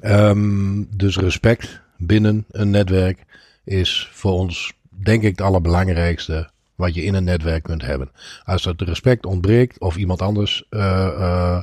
Ehm, 0.00 0.82
dus 0.96 1.16
respect 1.16 1.80
binnen 1.96 2.44
een 2.50 2.70
netwerk 2.70 3.24
is 3.64 4.08
voor 4.12 4.32
ons, 4.32 4.72
denk 4.88 5.22
ik, 5.22 5.30
het 5.30 5.46
allerbelangrijkste 5.46 6.50
wat 6.74 6.94
je 6.94 7.04
in 7.04 7.14
een 7.14 7.24
netwerk 7.24 7.62
kunt 7.62 7.82
hebben. 7.82 8.10
Als 8.44 8.62
dat 8.62 8.80
respect 8.80 9.26
ontbreekt 9.26 9.80
of 9.80 9.96
iemand 9.96 10.22
anders 10.22 10.66
eh, 10.70 11.06
eh, 11.06 11.62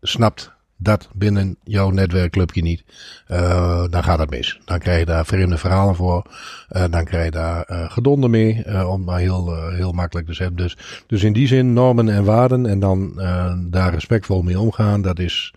snapt 0.00 0.56
dat 0.78 1.08
binnen 1.14 1.56
jouw 1.64 1.90
netwerkclubje 1.90 2.62
niet, 2.62 2.84
eh, 3.26 3.84
dan 3.90 4.04
gaat 4.04 4.18
het 4.18 4.30
mis. 4.30 4.60
Dan 4.64 4.78
krijg 4.78 4.98
je 4.98 5.04
daar 5.04 5.26
vreemde 5.26 5.58
verhalen 5.58 5.94
voor. 5.94 6.22
Eh, 6.68 6.84
dan 6.90 7.04
krijg 7.04 7.24
je 7.24 7.30
daar 7.30 7.62
eh 7.62 7.90
gedonde 7.90 8.28
mee, 8.28 8.86
om 8.88 9.04
maar 9.04 9.18
heel, 9.18 9.70
heel 9.70 9.92
makkelijk 9.92 10.26
te 10.26 10.34
zeggen. 10.34 10.56
Dus, 10.56 10.76
dus 11.06 11.22
in 11.22 11.32
die 11.32 11.46
zin 11.46 11.72
normen 11.72 12.08
en 12.08 12.24
waarden 12.24 12.66
en 12.66 12.80
dan 12.80 13.12
daar 13.70 13.92
respectvol 13.92 14.42
mee 14.42 14.60
omgaan, 14.60 15.02
dat 15.02 15.18
is 15.18 15.54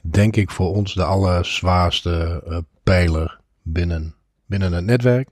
denk 0.00 0.36
ik 0.36 0.50
voor 0.50 0.74
ons 0.74 0.94
de 0.94 1.04
allerzwaarste 1.04 2.42
pijler 2.82 3.38
binnen, 3.62 4.14
binnen 4.46 4.72
het 4.72 4.84
netwerk. 4.84 5.28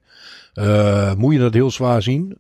Uh, 0.55 1.15
moet 1.15 1.33
je 1.33 1.39
dat 1.39 1.55
heel 1.55 1.71
zwaar 1.71 2.03
zien? 2.03 2.37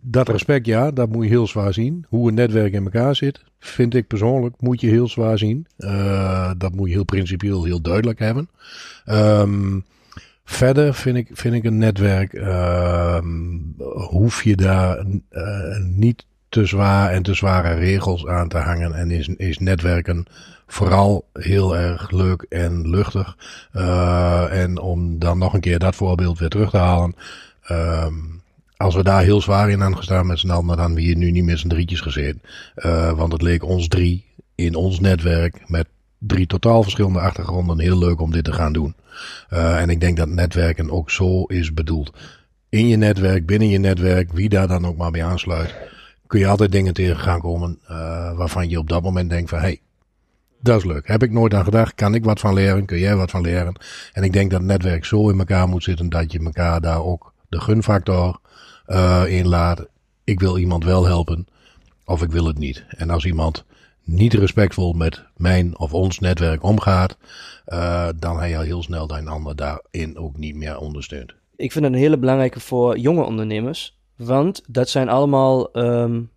Dat 0.00 0.28
respect, 0.28 0.66
ja, 0.66 0.90
dat 0.90 1.08
moet 1.08 1.24
je 1.24 1.30
heel 1.30 1.46
zwaar 1.46 1.72
zien. 1.72 2.06
Hoe 2.08 2.28
een 2.28 2.34
netwerk 2.34 2.72
in 2.72 2.84
elkaar 2.84 3.16
zit, 3.16 3.44
vind 3.58 3.94
ik 3.94 4.06
persoonlijk, 4.06 4.54
moet 4.58 4.80
je 4.80 4.88
heel 4.88 5.08
zwaar 5.08 5.38
zien. 5.38 5.66
Uh, 5.78 6.50
dat 6.58 6.74
moet 6.74 6.88
je 6.88 6.94
heel 6.94 7.04
principieel, 7.04 7.64
heel 7.64 7.80
duidelijk 7.80 8.18
hebben. 8.18 8.48
Um, 9.06 9.84
verder 10.44 10.94
vind 10.94 11.16
ik, 11.16 11.28
vind 11.32 11.54
ik 11.54 11.64
een 11.64 11.78
netwerk, 11.78 12.32
uh, 12.32 13.18
hoef 14.08 14.42
je 14.42 14.56
daar 14.56 15.04
uh, 15.30 15.78
niet 15.78 16.26
te 16.48 16.66
zwaar 16.66 17.10
en 17.10 17.22
te 17.22 17.34
zware 17.34 17.74
regels 17.74 18.26
aan 18.26 18.48
te 18.48 18.58
hangen. 18.58 18.94
En 18.94 19.10
is, 19.10 19.28
is 19.28 19.58
netwerken 19.58 20.24
vooral 20.66 21.28
heel 21.32 21.76
erg 21.76 22.10
leuk 22.10 22.46
en 22.48 22.90
luchtig. 22.90 23.36
Uh, 23.72 24.62
en 24.62 24.78
om 24.78 25.18
dan 25.18 25.38
nog 25.38 25.54
een 25.54 25.60
keer 25.60 25.78
dat 25.78 25.94
voorbeeld 25.94 26.38
weer 26.38 26.48
terug 26.48 26.70
te 26.70 26.76
halen. 26.76 27.14
Um, 27.70 28.42
als 28.76 28.94
we 28.94 29.02
daar 29.02 29.22
heel 29.22 29.40
zwaar 29.40 29.70
in 29.70 29.82
aan 29.82 29.96
gestaan 29.96 30.26
met 30.26 30.38
z'n 30.38 30.50
allen, 30.50 30.66
dan 30.66 30.78
hadden 30.78 30.96
we 30.96 31.02
hier 31.02 31.16
nu 31.16 31.30
niet 31.30 31.44
met 31.44 31.58
z'n 31.58 31.68
drietjes 31.68 32.00
gezeten. 32.00 32.42
Uh, 32.76 33.12
want 33.12 33.32
het 33.32 33.42
leek 33.42 33.64
ons 33.64 33.88
drie 33.88 34.24
in 34.54 34.74
ons 34.74 35.00
netwerk 35.00 35.68
met 35.68 35.86
drie 36.18 36.46
totaal 36.46 36.82
verschillende 36.82 37.20
achtergronden 37.20 37.80
heel 37.80 37.98
leuk 37.98 38.20
om 38.20 38.32
dit 38.32 38.44
te 38.44 38.52
gaan 38.52 38.72
doen. 38.72 38.94
Uh, 39.52 39.80
en 39.80 39.90
ik 39.90 40.00
denk 40.00 40.16
dat 40.16 40.28
netwerken 40.28 40.90
ook 40.90 41.10
zo 41.10 41.42
is 41.42 41.74
bedoeld. 41.74 42.12
In 42.68 42.88
je 42.88 42.96
netwerk, 42.96 43.46
binnen 43.46 43.68
je 43.68 43.78
netwerk, 43.78 44.32
wie 44.32 44.48
daar 44.48 44.68
dan 44.68 44.86
ook 44.86 44.96
maar 44.96 45.10
bij 45.10 45.24
aansluit, 45.24 45.74
kun 46.26 46.38
je 46.38 46.46
altijd 46.46 46.72
dingen 46.72 46.94
tegen 46.94 47.18
gaan 47.18 47.40
komen 47.40 47.78
uh, 47.90 48.36
waarvan 48.36 48.68
je 48.68 48.78
op 48.78 48.88
dat 48.88 49.02
moment 49.02 49.30
denkt 49.30 49.50
van, 49.50 49.58
hey, 49.58 49.80
dat 50.60 50.78
is 50.78 50.84
leuk. 50.84 51.08
Heb 51.08 51.22
ik 51.22 51.30
nooit 51.30 51.54
aan 51.54 51.64
gedacht. 51.64 51.94
Kan 51.94 52.14
ik 52.14 52.24
wat 52.24 52.40
van 52.40 52.54
leren? 52.54 52.84
Kun 52.84 52.98
jij 52.98 53.16
wat 53.16 53.30
van 53.30 53.40
leren? 53.40 53.76
En 54.12 54.22
ik 54.22 54.32
denk 54.32 54.50
dat 54.50 54.60
het 54.60 54.68
netwerk 54.68 55.04
zo 55.04 55.28
in 55.28 55.38
elkaar 55.38 55.68
moet 55.68 55.82
zitten 55.82 56.08
dat 56.08 56.32
je 56.32 56.38
elkaar 56.38 56.80
daar 56.80 57.04
ook 57.04 57.32
de 57.48 57.60
gunfactor 57.60 58.40
uh, 58.86 59.24
in 59.28 59.48
laat. 59.48 59.86
ik 60.24 60.40
wil 60.40 60.58
iemand 60.58 60.84
wel 60.84 61.04
helpen 61.04 61.46
of 62.04 62.22
ik 62.22 62.30
wil 62.30 62.46
het 62.46 62.58
niet. 62.58 62.84
En 62.88 63.10
als 63.10 63.24
iemand 63.24 63.64
niet 64.04 64.34
respectvol 64.34 64.92
met 64.92 65.22
mijn 65.36 65.78
of 65.78 65.92
ons 65.94 66.18
netwerk 66.18 66.62
omgaat, 66.62 67.16
uh, 67.68 68.08
dan 68.16 68.38
hij 68.38 68.56
al 68.56 68.62
heel 68.62 68.82
snel 68.82 69.10
een 69.10 69.28
ander 69.28 69.56
daarin 69.56 70.18
ook 70.18 70.36
niet 70.36 70.54
meer 70.54 70.78
ondersteunt. 70.78 71.34
Ik 71.56 71.72
vind 71.72 71.84
het 71.84 71.94
een 71.94 72.00
hele 72.00 72.18
belangrijke 72.18 72.60
voor 72.60 72.98
jonge 72.98 73.22
ondernemers, 73.22 73.98
want 74.16 74.62
dat 74.66 74.88
zijn 74.88 75.08
allemaal 75.08 75.76
um, 75.76 76.30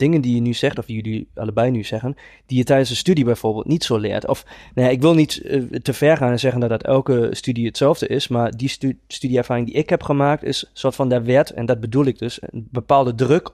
dingen 0.00 0.20
die 0.20 0.34
je 0.34 0.40
nu 0.40 0.52
zegt, 0.52 0.78
of 0.78 0.86
die 0.86 1.02
jullie 1.02 1.28
allebei 1.34 1.70
nu 1.70 1.84
zeggen, 1.84 2.16
die 2.46 2.58
je 2.58 2.64
tijdens 2.64 2.88
de 2.88 2.94
studie 2.94 3.24
bijvoorbeeld 3.24 3.66
niet 3.66 3.84
zo 3.84 3.96
leert. 3.96 4.26
Of 4.26 4.44
nou 4.74 4.86
ja, 4.86 4.92
ik 4.92 5.00
wil 5.00 5.14
niet 5.14 5.40
uh, 5.44 5.62
te 5.82 5.92
ver 5.92 6.16
gaan 6.16 6.30
en 6.30 6.38
zeggen 6.38 6.60
dat 6.60 6.68
dat 6.68 6.82
elke 6.82 7.28
studie 7.30 7.66
hetzelfde 7.66 8.06
is, 8.06 8.28
maar 8.28 8.56
die 8.56 8.68
stu 8.68 8.98
studieervaring 9.06 9.66
die 9.66 9.74
ik 9.74 9.88
heb 9.88 10.02
gemaakt 10.02 10.44
is 10.44 10.62
een 10.62 10.68
soort 10.72 10.94
van 10.94 11.08
daar 11.08 11.24
werd, 11.24 11.50
en 11.50 11.66
dat 11.66 11.80
bedoel 11.80 12.04
ik 12.04 12.18
dus, 12.18 12.38
een 12.42 12.68
bepaalde 12.70 13.14
druk 13.14 13.50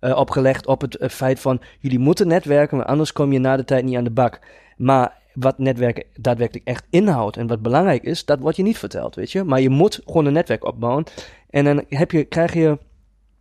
uh, 0.00 0.16
opgelegd 0.16 0.66
op 0.66 0.80
het 0.80 1.00
uh, 1.00 1.08
feit 1.08 1.40
van 1.40 1.60
jullie 1.78 1.98
moeten 1.98 2.28
netwerken, 2.28 2.76
maar 2.76 2.86
anders 2.86 3.12
kom 3.12 3.32
je 3.32 3.38
na 3.38 3.56
de 3.56 3.64
tijd 3.64 3.84
niet 3.84 3.96
aan 3.96 4.04
de 4.04 4.10
bak. 4.10 4.40
Maar 4.76 5.16
wat 5.34 5.58
netwerken 5.58 6.04
daadwerkelijk 6.14 6.66
echt 6.66 6.84
inhoudt 6.90 7.36
en 7.36 7.46
wat 7.46 7.62
belangrijk 7.62 8.02
is, 8.02 8.24
dat 8.24 8.38
wordt 8.38 8.56
je 8.56 8.62
niet 8.62 8.78
verteld, 8.78 9.14
weet 9.14 9.32
je. 9.32 9.44
Maar 9.44 9.60
je 9.60 9.68
moet 9.68 10.00
gewoon 10.04 10.26
een 10.26 10.32
netwerk 10.32 10.64
opbouwen. 10.64 11.04
En 11.50 11.64
dan 11.64 11.84
heb 11.88 12.10
je, 12.10 12.24
krijg 12.24 12.54
je 12.54 12.78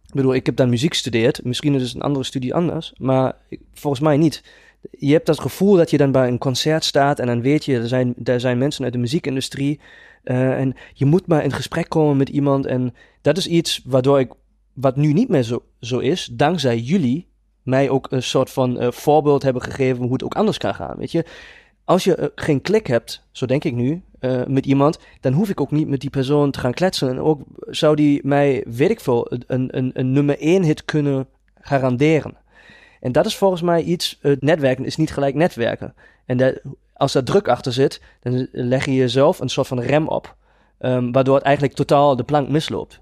ik 0.08 0.14
bedoel, 0.14 0.34
ik 0.34 0.46
heb 0.46 0.56
dan 0.56 0.70
muziek 0.70 0.92
gestudeerd. 0.92 1.44
Misschien 1.44 1.76
is 1.76 1.82
het 1.82 1.96
een 1.96 2.02
andere 2.02 2.26
studie 2.26 2.54
anders, 2.54 2.94
maar 2.98 3.36
volgens 3.74 4.04
mij 4.04 4.18
niet. 4.18 4.44
Je 4.92 5.12
hebt 5.12 5.26
dat 5.26 5.40
gevoel 5.40 5.76
dat 5.76 5.90
je 5.90 5.98
dan 5.98 6.12
bij 6.12 6.28
een 6.28 6.38
concert 6.38 6.84
staat 6.84 7.20
en 7.20 7.28
dan 7.28 7.42
weet 7.42 7.66
je, 7.66 7.76
er 7.76 7.88
zijn, 7.88 8.16
er 8.24 8.40
zijn 8.40 8.58
mensen 8.58 8.84
uit 8.84 8.94
de 8.94 9.00
muziekindustrie. 9.00 9.80
Uh, 10.24 10.60
en 10.60 10.76
je 10.94 11.06
moet 11.06 11.28
maar 11.28 11.44
in 11.44 11.52
gesprek 11.52 11.90
komen 11.90 12.18
met 12.18 12.30
iemand. 12.30 12.66
En 12.66 12.96
dat 13.22 13.38
is 13.38 13.48
iets 13.48 13.82
waardoor 13.86 14.20
ik, 14.20 14.32
wat 14.74 14.96
nu 14.96 15.14
niet 15.14 15.30
meer 15.30 15.44
zo, 15.44 15.64
zo 15.80 16.00
is, 16.00 16.30
dankzij 16.32 16.80
jullie, 16.80 17.28
mij 17.64 17.90
ook 17.90 18.12
een 18.12 18.24
soort 18.24 18.50
van 18.50 18.84
uh, 18.84 18.92
voorbeeld 18.92 19.44
hebben 19.44 19.62
gegeven 19.62 20.04
hoe 20.04 20.14
het 20.14 20.24
ook 20.24 20.36
anders 20.36 20.58
kan 20.58 20.76
gaan. 20.76 20.98
Weet 20.98 21.12
je, 21.12 21.26
als 21.84 22.04
je 22.04 22.18
uh, 22.20 22.26
geen 22.36 22.62
klik 22.62 22.88
hebt, 22.88 23.28
zo 23.32 23.46
denk 23.46 23.64
ik 23.64 23.74
nu, 23.74 24.02
uh, 24.22 24.46
met 24.46 24.66
iemand, 24.66 25.00
dan 25.20 25.34
hoef 25.34 25.50
ik 25.50 25.62
ook 25.62 25.72
niet 25.72 25.88
met 25.88 26.00
die 26.00 26.10
persoon 26.10 26.52
te 26.52 26.60
gaan 26.60 26.74
kletsen. 26.74 27.10
En 27.10 27.20
ook 27.20 27.42
zou 27.60 27.96
die 27.96 28.22
mij, 28.24 28.64
weet 28.68 28.90
ik 28.90 29.00
veel, 29.00 29.32
een, 29.48 29.78
een, 29.78 29.92
een 29.94 30.12
nummer 30.12 30.40
1 30.40 30.64
hit 30.64 30.86
kunnen 30.86 31.28
garanderen. 31.60 32.38
En 33.00 33.12
dat 33.12 33.26
is 33.26 33.36
volgens 33.36 33.62
mij 33.62 33.82
iets, 33.82 34.18
het 34.22 34.42
netwerken 34.42 34.86
is 34.86 34.96
niet 34.96 35.14
gelijk 35.14 35.36
netwerken. 35.36 35.94
En 36.26 36.38
dat, 36.38 36.62
als 36.94 37.14
daar 37.14 37.24
druk 37.24 37.48
achter 37.48 37.74
zit, 37.74 38.02
dan 38.22 38.48
leg 38.52 38.86
je 38.86 38.96
jezelf 38.96 39.40
een 39.40 39.50
soort 39.50 39.68
van 39.68 39.80
rem 39.80 40.08
op. 40.08 40.36
Um, 40.80 41.12
waardoor 41.12 41.36
het 41.36 41.44
eigenlijk 41.44 41.76
totaal 41.76 42.16
de 42.16 42.24
plank 42.24 42.50
misloopt. 42.50 43.02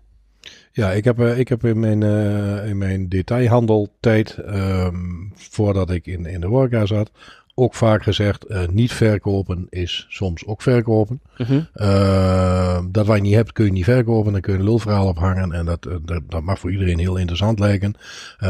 Ja, 0.72 0.91
ik 0.91 1.03
heb, 1.03 1.19
uh, 1.19 1.39
ik 1.39 1.48
heb 1.48 1.65
in 1.65 1.79
mijn, 1.79 2.01
uh, 2.01 2.67
in 2.67 2.77
mijn 2.77 3.10
detailhandeltijd, 3.10 4.38
um, 4.38 5.31
voordat 5.36 5.89
ik 5.89 6.07
in, 6.07 6.25
in 6.25 6.41
de 6.41 6.48
worka 6.48 6.86
zat, 6.86 7.12
ook 7.55 7.75
vaak 7.75 8.03
gezegd, 8.03 8.50
uh, 8.50 8.67
niet 8.67 8.93
verkopen 8.93 9.67
is 9.69 10.05
soms 10.09 10.45
ook 10.45 10.62
verkopen. 10.62 11.21
-huh. 11.35 11.63
uh, 11.75 12.79
dat 12.89 13.05
wat 13.05 13.15
je 13.15 13.21
niet 13.21 13.33
hebt, 13.33 13.51
kun 13.51 13.65
je 13.65 13.71
niet 13.71 13.83
verkopen. 13.83 14.31
Dan 14.31 14.41
kun 14.41 14.53
je 14.53 14.59
een 14.59 14.65
lulverhaal 14.65 15.07
ophangen. 15.07 15.51
En 15.51 15.65
dat, 15.65 15.85
uh, 15.85 15.95
dat, 16.05 16.21
dat, 16.29 16.43
mag 16.43 16.59
voor 16.59 16.71
iedereen 16.71 17.00
heel 17.00 17.15
interessant 17.15 17.59
lijken. 17.59 17.93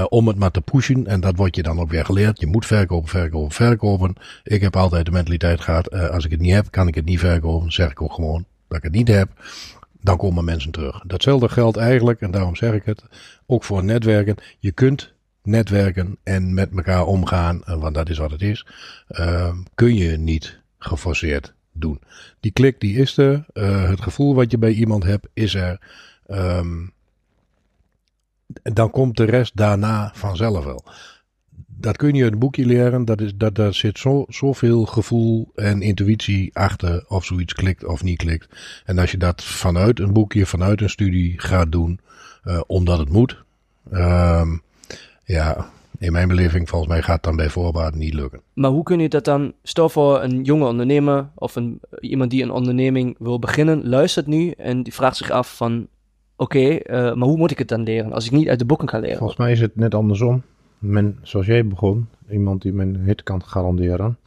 om 0.10 0.28
het 0.28 0.38
maar 0.38 0.52
te 0.52 0.62
pushen. 0.62 1.08
En 1.08 1.20
dat 1.20 1.36
wordt 1.36 1.56
je 1.56 1.64
dan 1.64 1.80
ook 1.80 1.90
weer 1.90 2.06
geleerd. 2.06 2.40
Je 2.40 2.48
moet 2.48 2.66
verkopen, 2.66 3.10
verkopen, 3.10 3.52
verkopen. 3.52 4.16
Ik 4.44 4.62
heb 4.62 4.76
altijd 4.76 5.06
de 5.06 5.12
mentaliteit 5.12 5.62
gehad, 5.62 5.92
als 5.92 6.26
ik 6.26 6.32
het 6.32 6.40
niet 6.40 6.54
heb, 6.54 6.72
kan 6.72 6.88
ik 6.88 6.96
het 6.96 7.06
niet 7.06 7.20
verkopen. 7.20 7.72
Zeg 7.72 7.92
ik 7.92 8.02
ook 8.02 8.14
gewoon 8.14 8.46
dat 8.68 8.78
ik 8.78 8.84
het 8.84 8.94
niet 8.94 9.08
heb. 9.08 9.30
Dan 10.02 10.18
komen 10.18 10.46
mensen 10.46 10.72
terug. 10.72 11.04
Datzelfde 11.08 11.50
geldt 11.50 11.78
eigenlijk, 11.78 12.22
en 12.22 12.32
daarom 12.32 12.56
zeg 12.56 12.74
ik 12.74 12.86
het, 12.86 13.04
ook 13.46 13.64
voor 13.64 13.84
netwerken. 13.84 14.36
Je 14.60 14.72
kunt 14.72 15.15
netwerken 15.46 16.18
en 16.24 16.54
met 16.54 16.70
elkaar 16.76 17.06
omgaan, 17.06 17.62
want 17.66 17.96
dat 17.96 18.10
is 18.10 18.18
wat 18.18 18.32
het 18.32 18.42
is, 18.42 18.66
uh, 19.10 19.54
kun 19.76 19.96
je 19.96 20.18
niet 20.18 20.60
geforceerd 20.78 21.54
doen. 21.72 22.00
Die 22.40 22.52
klik 22.52 22.80
die 22.80 22.98
is 22.98 23.18
er, 23.18 23.46
uh, 23.54 23.90
het 23.90 24.02
gevoel 24.02 24.36
wat 24.36 24.52
je 24.52 24.58
bij 24.58 24.72
iemand 24.72 25.04
hebt 25.04 25.28
is 25.34 25.56
er. 25.56 25.80
Um, 26.28 26.94
dan 28.64 28.92
komt 28.92 29.18
de 29.18 29.24
rest 29.24 29.58
daarna 29.58 30.12
vanzelf 30.14 30.66
wel. 30.66 30.86
Dat 31.78 31.98
kun 31.98 32.14
je 32.14 32.24
uit 32.24 32.34
een 32.34 32.40
boekje 32.40 32.66
leren. 32.66 33.06
Dat 33.06 33.22
is, 33.22 33.36
dat, 33.36 33.56
daar 33.56 33.74
zit 33.74 34.00
zo, 34.00 34.26
zoveel 34.28 34.86
gevoel 34.86 35.52
en 35.56 35.82
intuïtie 35.82 36.50
achter 36.54 37.06
of 37.08 37.26
zoiets 37.26 37.54
klikt 37.54 37.86
of 37.86 38.04
niet 38.04 38.18
klikt. 38.18 38.48
En 38.86 38.98
als 39.00 39.12
je 39.12 39.18
dat 39.18 39.44
vanuit 39.44 40.00
een 40.00 40.14
boekje, 40.14 40.46
vanuit 40.46 40.82
een 40.82 40.90
studie 40.90 41.40
gaat 41.40 41.72
doen, 41.72 42.00
omdat 42.68 42.98
het 42.98 43.10
moet. 43.10 43.44
Um, 43.94 44.62
ja, 45.26 45.70
in 46.00 46.12
mijn 46.12 46.28
beleving, 46.28 46.70
volgens 46.70 46.92
mij 46.92 47.02
gaat 47.02 47.16
het 47.16 47.24
dan 47.24 47.36
bij 47.36 47.50
voorbaat 47.50 47.96
niet 47.96 48.14
lukken. 48.14 48.42
Maar 48.54 48.72
hoe 48.72 48.84
kun 48.84 49.00
je 49.00 49.10
dat 49.10 49.26
dan, 49.26 49.54
stel 49.64 49.90
voor 49.90 50.22
een 50.22 50.44
jonge 50.44 50.68
ondernemer 50.68 51.30
of 51.36 51.56
een, 51.56 51.80
iemand 52.00 52.32
die 52.32 52.44
een 52.44 52.52
onderneming 52.52 53.16
wil 53.20 53.40
beginnen, 53.40 53.88
luistert 53.88 54.28
nu 54.28 54.52
en 54.52 54.84
die 54.84 54.94
vraagt 54.94 55.18
zich 55.18 55.30
af 55.30 55.58
van, 55.58 55.88
oké, 56.36 56.58
okay, 56.58 56.84
uh, 56.86 57.16
maar 57.16 57.28
hoe 57.28 57.38
moet 57.38 57.52
ik 57.52 57.58
het 57.58 57.68
dan 57.68 57.84
leren 57.84 58.14
als 58.14 58.26
ik 58.26 58.32
niet 58.32 58.50
uit 58.50 58.60
de 58.60 58.66
boeken 58.66 58.88
kan 58.88 59.02
leren? 59.02 59.18
Volgens 59.18 59.40
mij 59.40 59.52
is 59.52 59.62
het 59.62 59.76
net 59.76 59.96
andersom. 59.96 60.44
Men, 60.80 61.20
zoals 61.22 61.46
jij 61.46 61.68
begon, 61.68 62.08
iemand 62.30 62.62
die 62.62 62.74
mijn 62.74 62.96
hit 62.96 63.24
kan 63.24 63.44
garanderen, 63.44 64.18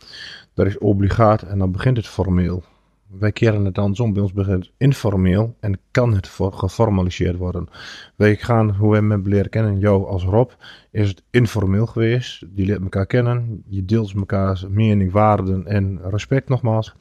dat 0.54 0.66
is 0.66 0.78
obligaat 0.78 1.42
en 1.42 1.58
dan 1.58 1.72
begint 1.72 1.96
het 1.96 2.06
formeel. 2.06 2.62
Wij 3.08 3.32
keren 3.32 3.64
het 3.64 3.78
andersom. 3.78 4.12
Bij 4.12 4.22
ons 4.22 4.32
begint 4.32 4.70
informeel 4.76 5.56
en 5.60 5.78
kan 5.90 6.14
het 6.14 6.28
voor 6.28 6.52
geformaliseerd 6.52 7.36
worden. 7.36 7.68
Wij 8.16 8.36
gaan, 8.36 8.70
hoe 8.70 8.90
we 8.90 8.96
hem 8.96 9.28
leren 9.28 9.50
kennen, 9.50 9.78
jou 9.78 10.06
als 10.06 10.24
Rob, 10.24 10.50
is 10.90 11.08
het 11.08 11.22
informeel 11.30 11.86
geweest. 11.86 12.44
Die 12.48 12.66
leert 12.66 12.82
elkaar 12.82 13.06
kennen. 13.06 13.62
Je 13.68 13.84
deelt 13.84 14.14
elkaars 14.14 14.66
mening, 14.68 15.12
waarden 15.12 15.66
en 15.66 16.00
respect 16.02 16.48
nogmaals. 16.48 16.94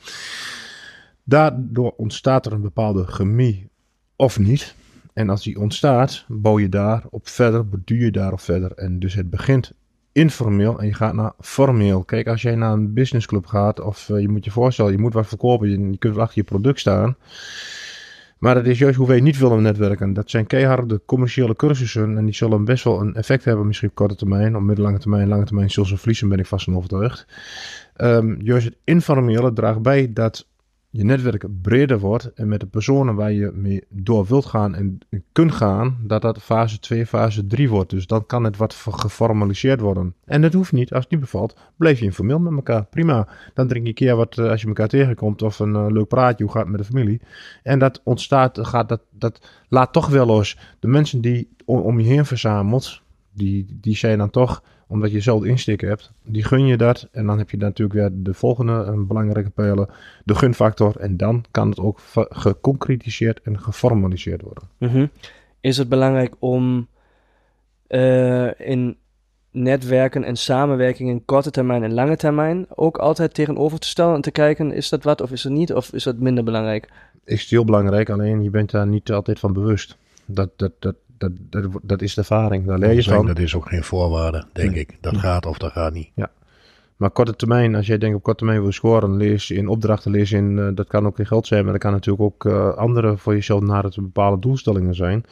Daardoor 1.24 1.94
ontstaat 1.98 2.46
er 2.46 2.52
een 2.52 2.62
bepaalde 2.62 3.06
chemie 3.06 3.70
of 4.16 4.40
niet. 4.40 4.76
En 5.14 5.30
als 5.30 5.44
die 5.44 5.60
ontstaat, 5.60 6.26
bouw 6.28 6.60
je 6.60 6.70
daarop 6.70 7.28
verder, 7.28 7.70
beduur 7.70 8.04
je 8.04 8.12
daarop 8.12 8.40
verder. 8.40 8.72
En 8.72 9.00
dus 9.00 9.14
het 9.14 9.30
begint 9.30 9.74
informeel 10.18 10.80
en 10.80 10.86
je 10.86 10.94
gaat 10.94 11.14
naar 11.14 11.32
formeel. 11.40 12.04
Kijk, 12.04 12.28
als 12.28 12.42
jij 12.42 12.56
naar 12.56 12.72
een 12.72 12.94
businessclub 12.94 13.46
gaat 13.46 13.80
of 13.80 14.10
uh, 14.10 14.20
je 14.22 14.30
moet 14.30 14.46
je 14.46 14.52
voorstellen, 14.52 14.92
je 14.92 14.98
moet 14.98 15.14
wat 15.14 15.28
verkopen, 15.28 15.70
je, 15.70 15.98
kunt 15.98 16.18
achter 16.18 16.38
je 16.38 16.44
product 16.44 16.80
staan. 16.80 17.16
Maar 18.38 18.56
dat 18.56 18.66
is 18.66 18.80
juist 18.80 18.98
hoe 18.98 19.08
wij 19.08 19.20
niet 19.20 19.38
willen 19.38 19.62
netwerken. 19.62 20.14
Dat 20.14 20.30
zijn 20.30 20.48
keiharde 20.48 21.02
commerciële 21.06 21.56
cursussen 21.56 22.18
en 22.18 22.26
die 22.26 22.34
zullen 22.34 22.66
best 22.66 22.84
wel 22.84 23.02
een 23.02 23.16
effect 23.16 23.46
hebben, 23.46 23.68
misschien 23.68 23.90
op 23.90 23.96
korte 23.96 24.16
termijn, 24.16 24.56
op 24.56 24.62
middellange 24.62 25.00
termijn, 25.00 25.28
lange 25.28 25.46
termijn 25.46 25.70
zullen 25.70 25.90
ze 25.90 25.98
verliezen, 25.98 26.30
ben 26.30 26.40
ik 26.40 26.46
vast 26.46 26.66
van 26.66 26.76
overtuigd. 26.76 27.28
Um, 27.98 28.42
juist 28.42 28.66
het 28.66 28.76
informele 28.84 29.54
draagt 29.54 29.82
bij 29.82 30.14
dat 30.14 30.46
je 30.90 31.04
netwerk 31.04 31.46
breder 31.62 32.00
wordt 32.00 32.34
en 32.34 32.48
met 32.48 32.60
de 32.60 32.66
personen 32.66 33.16
waar 33.16 33.32
je 33.32 33.52
mee 33.54 33.84
door 33.90 34.26
wilt 34.26 34.46
gaan 34.46 34.76
en 34.76 35.00
kunt 35.32 35.52
gaan, 35.52 35.98
dat 36.04 36.22
dat 36.22 36.42
fase 36.42 36.80
2, 36.80 37.06
fase 37.06 37.48
3 37.48 37.70
wordt. 37.70 37.90
Dus 37.90 38.08
dan 38.08 38.26
kan 38.26 38.44
het 38.44 38.58
wat 38.58 38.74
geformaliseerd 38.74 39.80
worden. 39.80 40.16
En 40.26 40.42
dat 40.42 40.54
hoeft 40.54 40.72
niet, 40.72 40.94
als 40.94 41.04
het 41.04 41.12
niet 41.12 41.20
bevalt, 41.20 41.58
blijf 41.76 42.00
je 42.00 42.06
informeel 42.06 42.40
met 42.40 42.54
elkaar. 42.54 42.86
Prima. 42.86 43.28
Dan 43.54 43.68
drink 43.68 43.84
je 43.84 43.90
een 43.90 43.96
keer 43.96 44.16
wat 44.16 44.38
als 44.38 44.62
je 44.62 44.68
elkaar 44.68 44.88
tegenkomt 44.88 45.42
of 45.42 45.60
een 45.60 45.74
uh, 45.74 45.86
leuk 45.90 46.08
praatje, 46.08 46.44
hoe 46.44 46.54
gaat 46.54 46.62
het 46.62 46.72
met 46.72 46.82
de 46.82 46.88
familie. 46.88 47.22
En 47.64 47.80
dat 47.80 48.02
ontstaat, 48.04 48.60
gaat 48.62 48.90
dat, 48.90 49.02
dat 49.12 49.48
laat 49.68 49.94
toch 49.94 50.08
wel 50.08 50.26
los. 50.26 50.58
De 50.80 50.88
mensen 50.88 51.22
die 51.22 51.56
om, 51.66 51.80
om 51.80 52.00
je 52.00 52.08
heen 52.08 52.26
verzamelt, 52.26 53.02
die, 53.34 53.78
die 53.82 53.96
zijn 53.96 54.18
dan 54.18 54.30
toch 54.30 54.64
omdat 54.88 55.12
je 55.12 55.20
zelf 55.20 55.44
insteek 55.44 55.82
hebt, 55.82 56.12
die 56.24 56.44
gun 56.44 56.66
je 56.66 56.78
dat. 56.78 57.08
En 57.12 57.26
dan 57.26 57.38
heb 57.38 57.50
je 57.50 57.58
natuurlijk 57.58 58.00
weer 58.00 58.10
de 58.14 58.34
volgende 58.34 59.06
belangrijke 59.08 59.50
pijler, 59.50 59.90
de 60.24 60.36
gunfactor. 60.36 60.96
En 61.00 61.18
dan 61.18 61.46
kan 61.52 61.70
het 61.70 61.80
ook 61.80 62.00
geconcretiseerd 62.30 63.42
en 63.42 63.60
geformaliseerd 63.60 64.42
worden. 64.42 64.64
Mm 64.78 64.90
-hmm. 64.90 65.10
Is 65.62 65.78
het 65.78 65.90
belangrijk 65.90 66.36
om 66.40 66.88
uh, 67.90 68.60
in 68.60 68.98
netwerken 69.52 70.24
en 70.24 70.36
samenwerking 70.36 71.10
in 71.10 71.26
korte 71.26 71.52
termijn 71.52 71.84
en 71.84 71.94
lange 71.94 72.16
termijn 72.16 72.66
ook 72.76 72.98
altijd 72.98 73.34
tegenover 73.34 73.80
te 73.80 73.88
stellen 73.88 74.16
en 74.16 74.22
te 74.22 74.32
kijken, 74.32 74.72
is 74.72 74.90
dat 74.90 75.04
wat 75.04 75.22
of 75.22 75.32
is 75.32 75.44
het 75.44 75.54
niet? 75.54 75.74
Of 75.74 75.94
is 75.94 76.04
dat 76.04 76.18
minder 76.18 76.44
belangrijk? 76.44 76.90
Is 77.24 77.50
heel 77.50 77.66
belangrijk, 77.66 78.10
alleen 78.10 78.44
je 78.44 78.50
bent 78.50 78.72
daar 78.72 78.88
niet 78.88 79.12
altijd 79.12 79.40
van 79.40 79.54
bewust. 79.54 79.98
Dat, 80.26 80.50
dat, 80.56 80.72
dat, 80.80 80.96
dat, 81.18 81.32
dat, 81.50 81.66
dat 81.84 82.02
is 82.02 82.14
de 82.14 82.22
ervaring. 82.22 82.66
Daar 82.66 82.80
leer 82.80 82.94
je 82.94 83.04
van. 83.04 83.26
Dat 83.26 83.40
is 83.40 83.56
ook 83.56 83.68
geen 83.68 83.84
voorwaarde, 83.84 84.46
denk 84.54 84.72
nee. 84.72 84.80
ik. 84.80 84.98
Dat 85.02 85.12
nee. 85.12 85.22
gaat 85.22 85.46
of 85.46 85.58
dat 85.58 85.72
gaat 85.72 85.94
niet. 85.94 86.10
Ja. 86.16 86.32
Maar 86.98 87.10
korte 87.10 87.36
termijn, 87.36 87.76
als 87.76 87.88
jij 87.88 87.98
denkt 87.98 88.16
op 88.16 88.24
korte 88.24 88.40
termijn 88.40 88.62
wil 88.62 88.72
scoren, 88.72 89.18
lees 89.18 89.48
je 89.48 89.56
in 89.56 89.68
opdrachten, 89.68 90.12
lees 90.12 90.30
je 90.30 90.38
in, 90.38 90.58
uh, 90.58 90.68
dat 90.74 90.88
kan 90.88 91.06
ook 91.06 91.20
in 91.20 91.26
geld 91.26 91.48
zijn, 91.48 91.64
maar 91.64 91.72
dat 91.72 91.82
kan 91.82 91.92
natuurlijk 91.92 92.24
ook 92.24 92.46
uh, 92.46 92.74
andere 92.74 93.18
voor 93.18 93.34
jezelf 93.34 93.62
naar 93.62 93.84
het 93.84 93.96
bepaalde 93.96 94.40
doelstellingen 94.40 94.96
zijn. 94.96 95.26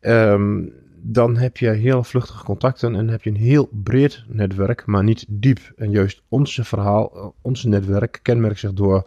Um, 0.00 0.72
dan 1.06 1.36
heb 1.36 1.56
je 1.56 1.70
heel 1.70 2.04
vluchtige 2.04 2.44
contacten 2.44 2.94
en 2.94 3.08
heb 3.08 3.22
je 3.22 3.30
een 3.30 3.36
heel 3.36 3.68
breed 3.72 4.24
netwerk, 4.28 4.86
maar 4.86 5.04
niet 5.04 5.24
diep. 5.28 5.72
En 5.76 5.90
juist 5.90 6.22
onze 6.28 6.64
verhaal, 6.64 7.12
uh, 7.16 7.26
ons 7.42 7.64
netwerk 7.64 8.18
kenmerkt 8.22 8.58
zich 8.58 8.72
door, 8.72 9.02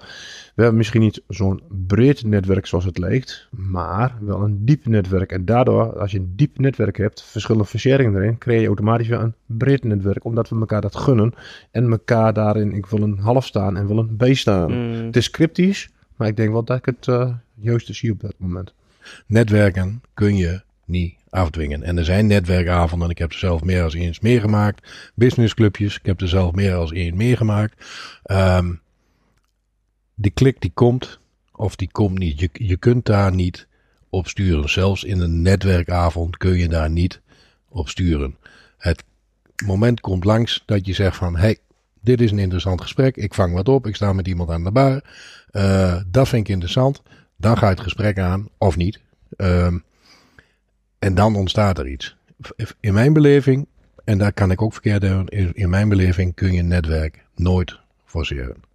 we 0.55 0.61
hebben 0.61 0.77
misschien 0.77 1.01
niet 1.01 1.21
zo'n 1.27 1.61
breed 1.87 2.23
netwerk 2.23 2.65
zoals 2.65 2.85
het 2.85 2.97
lijkt, 2.97 3.47
maar 3.51 4.17
wel 4.21 4.41
een 4.41 4.65
diep 4.65 4.85
netwerk. 4.85 5.31
En 5.31 5.45
daardoor, 5.45 5.99
als 5.99 6.11
je 6.11 6.19
een 6.19 6.33
diep 6.35 6.59
netwerk 6.59 6.97
hebt, 6.97 7.23
verschillende 7.23 7.67
verseringen 7.67 8.15
erin, 8.15 8.37
creëer 8.37 8.61
je 8.61 8.67
automatisch 8.67 9.07
weer 9.07 9.19
een 9.19 9.35
breed 9.45 9.83
netwerk, 9.83 10.23
omdat 10.23 10.49
we 10.49 10.59
elkaar 10.59 10.81
dat 10.81 10.95
gunnen 10.95 11.33
en 11.71 11.91
elkaar 11.91 12.33
daarin, 12.33 12.73
ik 12.73 12.85
wil 12.85 13.01
een 13.01 13.17
half 13.17 13.45
staan 13.45 13.77
en 13.77 13.87
wil 13.87 13.97
een 13.97 14.15
B 14.17 14.25
staan. 14.35 14.71
Mm. 14.71 15.05
Het 15.05 15.15
is 15.15 15.29
cryptisch, 15.29 15.89
maar 16.15 16.27
ik 16.27 16.35
denk 16.35 16.51
wel 16.51 16.63
dat 16.63 16.77
ik 16.77 16.85
het 16.85 17.07
uh, 17.07 17.33
juiste 17.53 17.93
zie 17.93 18.11
op 18.11 18.19
dat 18.19 18.33
moment. 18.37 18.73
Netwerken 19.27 20.01
kun 20.13 20.37
je 20.37 20.65
niet 20.87 21.15
afdwingen. 21.29 21.83
En 21.83 21.97
er 21.97 22.05
zijn 22.05 22.27
netwerkavonden, 22.27 23.09
ik 23.09 23.17
heb 23.17 23.31
er 23.31 23.37
zelf 23.37 23.63
meer 23.63 23.83
als 23.83 23.93
eens 23.93 24.19
meegemaakt. 24.19 25.11
Businessclubjes, 25.15 25.97
ik 25.97 26.05
heb 26.05 26.21
er 26.21 26.27
zelf 26.27 26.53
meer 26.53 26.73
als 26.73 26.91
één 26.91 27.15
meegemaakt. 27.15 27.85
Um, 28.25 28.81
die 30.15 30.31
klik 30.31 30.61
die 30.61 30.71
komt, 30.73 31.19
of 31.51 31.75
die 31.75 31.91
komt 31.91 32.17
niet. 32.17 32.39
Je, 32.39 32.49
je 32.53 32.77
kunt 32.77 33.05
daar 33.05 33.33
niet 33.33 33.67
op 34.09 34.27
sturen. 34.27 34.69
Zelfs 34.69 35.03
in 35.03 35.19
een 35.19 35.41
netwerkavond 35.41 36.37
kun 36.37 36.57
je 36.57 36.67
daar 36.67 36.89
niet 36.89 37.21
op 37.69 37.89
sturen. 37.89 38.35
Het 38.77 39.03
moment 39.65 39.99
komt 39.99 40.23
langs 40.23 40.63
dat 40.65 40.85
je 40.85 40.93
zegt 40.93 41.15
van, 41.15 41.37
hey, 41.37 41.57
dit 42.01 42.21
is 42.21 42.31
een 42.31 42.39
interessant 42.39 42.81
gesprek. 42.81 43.15
Ik 43.15 43.33
vang 43.33 43.53
wat 43.53 43.69
op, 43.69 43.87
ik 43.87 43.95
sta 43.95 44.13
met 44.13 44.27
iemand 44.27 44.49
aan 44.49 44.63
de 44.63 44.71
bar. 44.71 45.03
Uh, 45.51 46.01
dat 46.07 46.27
vind 46.27 46.47
ik 46.47 46.53
interessant. 46.53 47.01
Dan 47.35 47.57
ga 47.57 47.65
je 47.65 47.73
het 47.73 47.83
gesprek 47.83 48.19
aan, 48.19 48.49
of 48.57 48.75
niet. 48.75 48.99
Um, 49.37 49.83
en 50.99 51.15
dan 51.15 51.35
ontstaat 51.35 51.77
er 51.77 51.87
iets. 51.87 52.15
In 52.79 52.93
mijn 52.93 53.13
beleving, 53.13 53.67
en 54.03 54.17
daar 54.17 54.33
kan 54.33 54.51
ik 54.51 54.61
ook 54.61 54.73
verkeerd 54.73 55.01
doen, 55.01 55.27
in 55.53 55.69
mijn 55.69 55.89
beleving 55.89 56.35
kun 56.35 56.53
je 56.53 56.59
een 56.59 56.67
netwerk 56.67 57.25
nooit 57.35 57.79
forceren. 58.05 58.65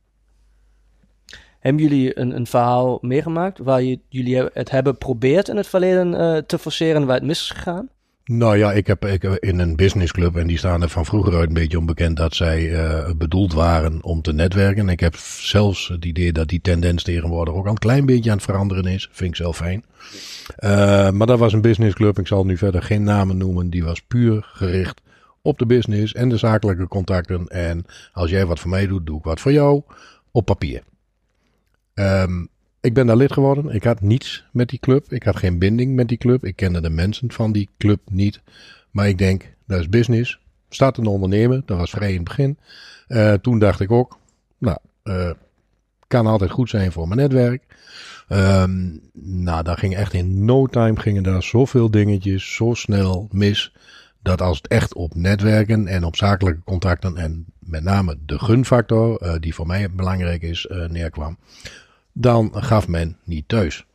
Hebben 1.58 1.82
jullie 1.82 2.18
een, 2.18 2.36
een 2.36 2.46
verhaal 2.46 2.98
meegemaakt 3.00 3.58
waar 3.58 3.82
jullie 4.08 4.36
het 4.52 4.70
hebben 4.70 4.92
geprobeerd 4.92 5.48
in 5.48 5.56
het 5.56 5.66
verleden 5.66 6.12
uh, 6.12 6.36
te 6.36 6.58
forceren 6.58 7.06
waar 7.06 7.16
het 7.16 7.24
mis 7.24 7.40
is 7.40 7.50
gegaan? 7.50 7.88
Nou 8.24 8.56
ja, 8.56 8.72
ik 8.72 8.86
heb, 8.86 9.04
ik 9.04 9.22
in 9.22 9.58
een 9.58 9.76
businessclub 9.76 10.36
en 10.36 10.46
die 10.46 10.58
staan 10.58 10.82
er 10.82 10.88
van 10.88 11.04
vroeger 11.04 11.34
uit 11.34 11.48
een 11.48 11.54
beetje 11.54 11.78
onbekend 11.78 12.16
dat 12.16 12.34
zij 12.34 12.62
uh, 12.62 13.10
bedoeld 13.16 13.52
waren 13.52 14.02
om 14.02 14.22
te 14.22 14.32
netwerken. 14.32 14.88
Ik 14.88 15.00
heb 15.00 15.16
zelfs 15.40 15.88
het 15.88 16.04
idee 16.04 16.32
dat 16.32 16.48
die 16.48 16.60
tendens 16.60 17.02
tegenwoordig 17.02 17.54
ook 17.54 17.64
al 17.64 17.70
een 17.70 17.78
klein 17.78 18.06
beetje 18.06 18.30
aan 18.30 18.36
het 18.36 18.44
veranderen 18.44 18.86
is. 18.86 19.08
Vind 19.12 19.30
ik 19.30 19.36
zelf 19.36 19.56
fijn. 19.56 19.84
Uh, 20.58 21.10
maar 21.10 21.26
dat 21.26 21.38
was 21.38 21.52
een 21.52 21.60
businessclub. 21.60 22.18
Ik 22.18 22.26
zal 22.26 22.44
nu 22.44 22.56
verder 22.56 22.82
geen 22.82 23.02
namen 23.02 23.36
noemen. 23.36 23.70
Die 23.70 23.84
was 23.84 24.02
puur 24.02 24.50
gericht 24.52 25.00
op 25.42 25.58
de 25.58 25.66
business 25.66 26.12
en 26.12 26.28
de 26.28 26.36
zakelijke 26.36 26.88
contacten. 26.88 27.48
En 27.48 27.84
als 28.12 28.30
jij 28.30 28.46
wat 28.46 28.60
voor 28.60 28.70
mij 28.70 28.86
doet, 28.86 29.06
doe 29.06 29.18
ik 29.18 29.24
wat 29.24 29.40
voor 29.40 29.52
jou 29.52 29.82
op 30.30 30.44
papier. 30.44 30.82
Um, 31.94 32.48
ik 32.82 32.94
ben 32.94 33.06
daar 33.06 33.16
lid 33.16 33.32
geworden. 33.32 33.74
Ik 33.74 33.84
had 33.84 34.00
niets 34.00 34.44
met 34.52 34.68
die 34.68 34.78
club. 34.78 35.12
Ik 35.12 35.22
had 35.22 35.36
geen 35.36 35.58
binding 35.58 35.94
met 35.94 36.08
die 36.08 36.18
club. 36.18 36.44
Ik 36.44 36.56
kende 36.56 36.80
de 36.80 36.90
mensen 36.90 37.32
van 37.32 37.52
die 37.52 37.68
club 37.78 38.00
niet. 38.10 38.40
Maar 38.90 39.08
ik 39.08 39.18
denk, 39.18 39.54
dat 39.66 39.80
is 39.80 39.88
business. 39.88 40.40
Staat 40.68 40.96
een 40.98 41.06
ondernemer. 41.06 41.62
Dat 41.66 41.78
was 41.78 41.90
vrij 41.90 42.08
in 42.08 42.14
het 42.14 42.24
begin. 42.24 42.58
Uh, 43.08 43.32
toen 43.32 43.58
dacht 43.58 43.80
ik 43.80 43.90
ook, 43.90 44.18
nou, 44.58 44.78
uh, 45.04 45.30
kan 46.06 46.26
altijd 46.26 46.50
goed 46.50 46.68
zijn 46.68 46.92
voor 46.92 47.08
mijn 47.08 47.20
netwerk. 47.20 47.62
Um, 48.28 49.00
nou, 49.22 49.62
daar 49.62 49.78
ging 49.78 49.96
echt 49.96 50.12
in 50.12 50.44
no 50.44 50.66
time 50.66 51.00
gingen 51.00 51.22
daar 51.22 51.42
zoveel 51.42 51.90
dingetjes 51.90 52.54
zo 52.54 52.74
snel 52.74 53.28
mis. 53.30 53.72
Dat 54.22 54.40
als 54.40 54.56
het 54.56 54.66
echt 54.66 54.94
op 54.94 55.14
netwerken 55.14 55.86
en 55.86 56.04
op 56.04 56.16
zakelijke 56.16 56.62
contacten 56.64 57.16
en 57.16 57.44
met 57.58 57.82
name 57.82 58.18
de 58.26 58.38
gunfactor, 58.38 59.22
uh, 59.22 59.34
die 59.40 59.54
voor 59.54 59.66
mij 59.66 59.90
belangrijk 59.90 60.42
is, 60.42 60.66
neerkwam 60.88 61.38
dan 62.12 62.52
gaf 62.54 62.88
men 62.88 63.16
niet 63.24 63.48
thuis. 63.48 63.86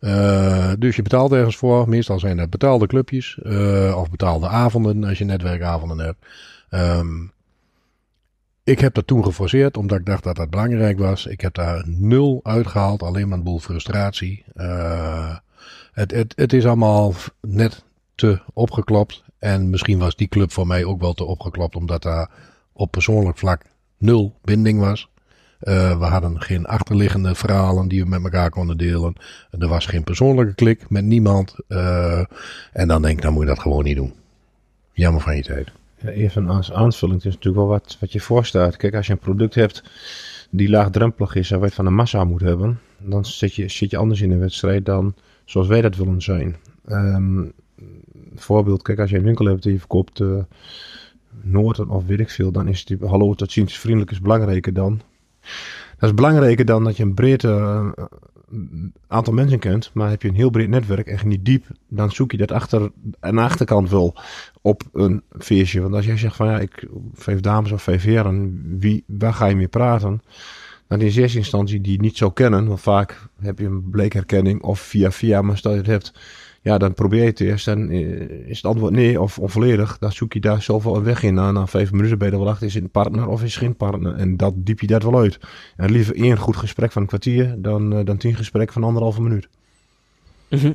Uh, 0.00 0.72
dus 0.78 0.96
je 0.96 1.02
betaalt 1.02 1.32
ergens 1.32 1.56
voor. 1.56 1.88
Meestal 1.88 2.18
zijn 2.18 2.38
het 2.38 2.50
betaalde 2.50 2.86
clubjes 2.86 3.38
uh, 3.42 3.96
of 3.98 4.10
betaalde 4.10 4.48
avonden 4.48 5.04
als 5.04 5.18
je 5.18 5.24
netwerkavonden 5.24 5.98
hebt. 5.98 6.26
Um, 6.70 7.32
ik 8.64 8.78
heb 8.78 8.94
dat 8.94 9.06
toen 9.06 9.24
geforceerd 9.24 9.76
omdat 9.76 9.98
ik 9.98 10.06
dacht 10.06 10.24
dat 10.24 10.36
dat 10.36 10.50
belangrijk 10.50 10.98
was. 10.98 11.26
Ik 11.26 11.40
heb 11.40 11.54
daar 11.54 11.84
nul 11.86 12.40
uitgehaald, 12.42 13.02
alleen 13.02 13.28
maar 13.28 13.38
een 13.38 13.44
boel 13.44 13.58
frustratie. 13.58 14.44
Uh, 14.54 15.36
het, 15.92 16.10
het, 16.10 16.32
het 16.36 16.52
is 16.52 16.66
allemaal 16.66 17.14
net 17.40 17.84
te 18.14 18.40
opgeklopt. 18.52 19.24
En 19.38 19.70
misschien 19.70 19.98
was 19.98 20.16
die 20.16 20.28
club 20.28 20.52
voor 20.52 20.66
mij 20.66 20.84
ook 20.84 21.00
wel 21.00 21.12
te 21.12 21.24
opgeklopt 21.24 21.76
omdat 21.76 22.02
daar 22.02 22.30
op 22.72 22.90
persoonlijk 22.90 23.38
vlak 23.38 23.62
nul 23.96 24.38
binding 24.42 24.80
was. 24.80 25.10
Uh, 25.64 25.98
we 25.98 26.04
hadden 26.04 26.40
geen 26.40 26.66
achterliggende 26.66 27.34
verhalen 27.34 27.88
die 27.88 28.02
we 28.02 28.08
met 28.08 28.22
elkaar 28.22 28.50
konden 28.50 28.76
delen. 28.76 29.14
Er 29.58 29.68
was 29.68 29.86
geen 29.86 30.04
persoonlijke 30.04 30.54
klik 30.54 30.90
met 30.90 31.04
niemand. 31.04 31.56
Uh, 31.68 32.24
en 32.72 32.88
dan 32.88 33.02
denk 33.02 33.16
ik, 33.16 33.22
dan 33.22 33.32
moet 33.32 33.42
je 33.42 33.48
dat 33.48 33.58
gewoon 33.58 33.84
niet 33.84 33.96
doen. 33.96 34.12
Jammer 34.92 35.22
van 35.22 35.36
je 35.36 35.42
tijd. 35.42 35.72
Even 36.04 36.48
als 36.48 36.72
aanvulling, 36.72 37.16
het 37.16 37.26
is 37.26 37.34
natuurlijk 37.34 37.64
wel 37.64 37.72
wat, 37.72 37.96
wat 38.00 38.12
je 38.12 38.20
voorstaat. 38.20 38.76
Kijk, 38.76 38.94
als 38.94 39.06
je 39.06 39.12
een 39.12 39.18
product 39.18 39.54
hebt 39.54 39.82
die 40.50 40.68
laagdrempelig 40.68 41.34
is 41.34 41.50
en 41.50 41.60
wat 41.60 41.74
van 41.74 41.84
de 41.84 41.90
massa 41.90 42.24
moet 42.24 42.40
hebben, 42.40 42.80
dan 42.98 43.24
zit 43.24 43.54
je, 43.54 43.68
zit 43.68 43.90
je 43.90 43.96
anders 43.96 44.20
in 44.20 44.30
de 44.30 44.36
wedstrijd 44.36 44.84
dan 44.84 45.14
zoals 45.44 45.66
wij 45.66 45.80
dat 45.80 45.96
willen 45.96 46.22
zijn. 46.22 46.56
Um, 46.88 47.52
voorbeeld, 48.34 48.82
kijk, 48.82 48.98
als 48.98 49.10
je 49.10 49.16
een 49.16 49.22
winkel 49.22 49.46
hebt 49.46 49.62
die 49.62 49.72
je 49.72 49.78
verkoopt 49.78 50.20
uh, 50.20 50.42
Noorden 51.40 51.88
of 51.88 52.06
weet 52.06 52.20
ik 52.20 52.30
veel, 52.30 52.52
dan 52.52 52.68
is 52.68 52.84
die 52.84 52.98
hallo, 53.00 53.34
dat 53.34 53.52
vriendelijk 53.52 54.10
is 54.10 54.20
belangrijker 54.20 54.72
dan 54.72 55.00
dat 55.98 56.08
is 56.08 56.14
belangrijker 56.14 56.64
dan 56.64 56.84
dat 56.84 56.96
je 56.96 57.02
een 57.02 57.14
breed 57.14 57.42
uh, 57.42 57.88
aantal 59.06 59.32
mensen 59.32 59.58
kent. 59.58 59.90
Maar 59.94 60.10
heb 60.10 60.22
je 60.22 60.28
een 60.28 60.34
heel 60.34 60.50
breed 60.50 60.68
netwerk 60.68 61.06
en 61.06 61.28
niet 61.28 61.44
diep, 61.44 61.66
dan 61.88 62.10
zoek 62.10 62.30
je 62.30 62.36
dat 62.36 62.52
achter 62.52 62.90
de 63.20 63.40
achterkant 63.40 63.90
wel 63.90 64.16
op 64.60 64.82
een 64.92 65.22
feestje. 65.38 65.80
Want 65.80 65.94
als 65.94 66.04
jij 66.04 66.16
zegt 66.16 66.36
van 66.36 66.46
ja, 66.46 66.58
ik 66.58 66.86
vijf 67.14 67.40
dames 67.40 67.72
of 67.72 67.82
vijf 67.82 68.02
heren, 68.02 68.62
wie, 68.78 69.04
waar 69.06 69.34
ga 69.34 69.46
je 69.46 69.56
mee 69.56 69.68
praten? 69.68 70.22
Dan 70.88 71.00
in 71.00 71.06
eerste 71.06 71.38
instantie 71.38 71.80
die 71.80 72.00
niet 72.00 72.16
zou 72.16 72.32
kennen, 72.32 72.66
want 72.66 72.80
vaak 72.80 73.28
heb 73.40 73.58
je 73.58 73.64
een 73.64 73.90
bleekherkenning 73.90 74.62
of 74.62 74.80
via 74.80 75.10
via, 75.10 75.42
maar 75.42 75.56
stel 75.56 75.70
je 75.70 75.76
het 75.76 75.86
hebt 75.86 76.12
ja, 76.62 76.78
dan 76.78 76.94
probeer 76.94 77.20
je 77.20 77.26
het 77.26 77.40
eerst 77.40 77.68
en 77.68 77.90
is 78.46 78.56
het 78.56 78.66
antwoord 78.66 78.92
nee 78.92 79.20
of 79.20 79.38
onvolledig. 79.38 79.98
Dan 79.98 80.12
zoek 80.12 80.32
je 80.32 80.40
daar 80.40 80.62
zoveel 80.62 80.96
een 80.96 81.02
weg 81.02 81.22
in. 81.22 81.34
Na, 81.34 81.50
na 81.50 81.66
vijf 81.66 81.92
minuten 81.92 82.18
ben 82.18 82.26
je 82.26 82.32
er 82.32 82.40
wel 82.40 82.48
achter, 82.48 82.66
is 82.66 82.74
het 82.74 82.82
een 82.82 82.90
partner 82.90 83.26
of 83.26 83.42
is 83.42 83.54
het 83.54 83.62
geen 83.62 83.76
partner? 83.76 84.14
En 84.14 84.36
dat 84.36 84.54
diep 84.56 84.80
je 84.80 84.86
dat 84.86 85.02
wel 85.02 85.18
uit. 85.18 85.38
En 85.76 85.90
liever 85.90 86.16
één 86.16 86.38
goed 86.38 86.56
gesprek 86.56 86.92
van 86.92 87.02
een 87.02 87.08
kwartier 87.08 87.54
dan, 87.58 87.98
uh, 87.98 88.04
dan 88.04 88.16
tien 88.16 88.34
gesprekken 88.34 88.72
van 88.72 88.84
anderhalve 88.84 89.22
minuut. 89.22 89.48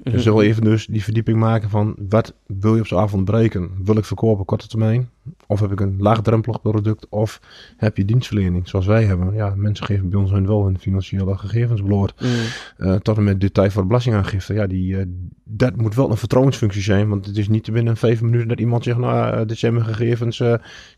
Dus 0.03 0.25
wel 0.25 0.41
even 0.41 0.63
dus 0.63 0.85
die 0.85 1.03
verdieping 1.03 1.37
maken 1.37 1.69
van 1.69 1.95
wat 2.09 2.33
wil 2.45 2.73
je 2.73 2.79
op 2.79 2.87
zo'n 2.87 2.99
avond 2.99 3.25
bereiken? 3.25 3.69
Wil 3.83 3.97
ik 3.97 4.05
verkopen 4.05 4.39
op 4.39 4.47
korte 4.47 4.67
termijn? 4.67 5.09
Of 5.47 5.59
heb 5.59 5.71
ik 5.71 5.79
een 5.79 5.95
laagdrempelig 5.99 6.61
product? 6.61 7.07
Of 7.09 7.41
heb 7.77 7.97
je 7.97 8.05
dienstverlening 8.05 8.67
zoals 8.67 8.85
wij 8.85 9.03
hebben? 9.03 9.33
Ja, 9.33 9.53
mensen 9.55 9.85
geven 9.85 10.09
bij 10.09 10.19
ons 10.19 10.31
hun 10.31 10.47
wel 10.47 10.65
hun 10.65 10.79
financiële 10.79 11.37
gegevens 11.37 11.81
bloot. 11.81 12.13
Mm. 12.21 12.27
Uh, 12.77 12.95
tot 12.95 13.17
en 13.17 13.23
met 13.23 13.41
detail 13.41 13.71
voor 13.71 13.81
de 13.81 13.87
belastingaangifte. 13.87 14.53
Ja, 14.53 14.67
die, 14.67 14.95
uh, 14.95 15.03
dat 15.43 15.75
moet 15.75 15.95
wel 15.95 16.09
een 16.11 16.17
vertrouwensfunctie 16.17 16.81
zijn. 16.81 17.09
Want 17.09 17.25
het 17.25 17.37
is 17.37 17.47
niet 17.47 17.71
binnen 17.71 17.97
vijf 17.97 18.21
minuten 18.21 18.47
dat 18.47 18.59
iemand 18.59 18.83
zegt, 18.83 18.97
nou, 18.97 19.39
uh, 19.39 19.47
dit 19.47 19.57
zijn 19.57 19.73
mijn 19.73 19.85
gegevens, 19.85 20.37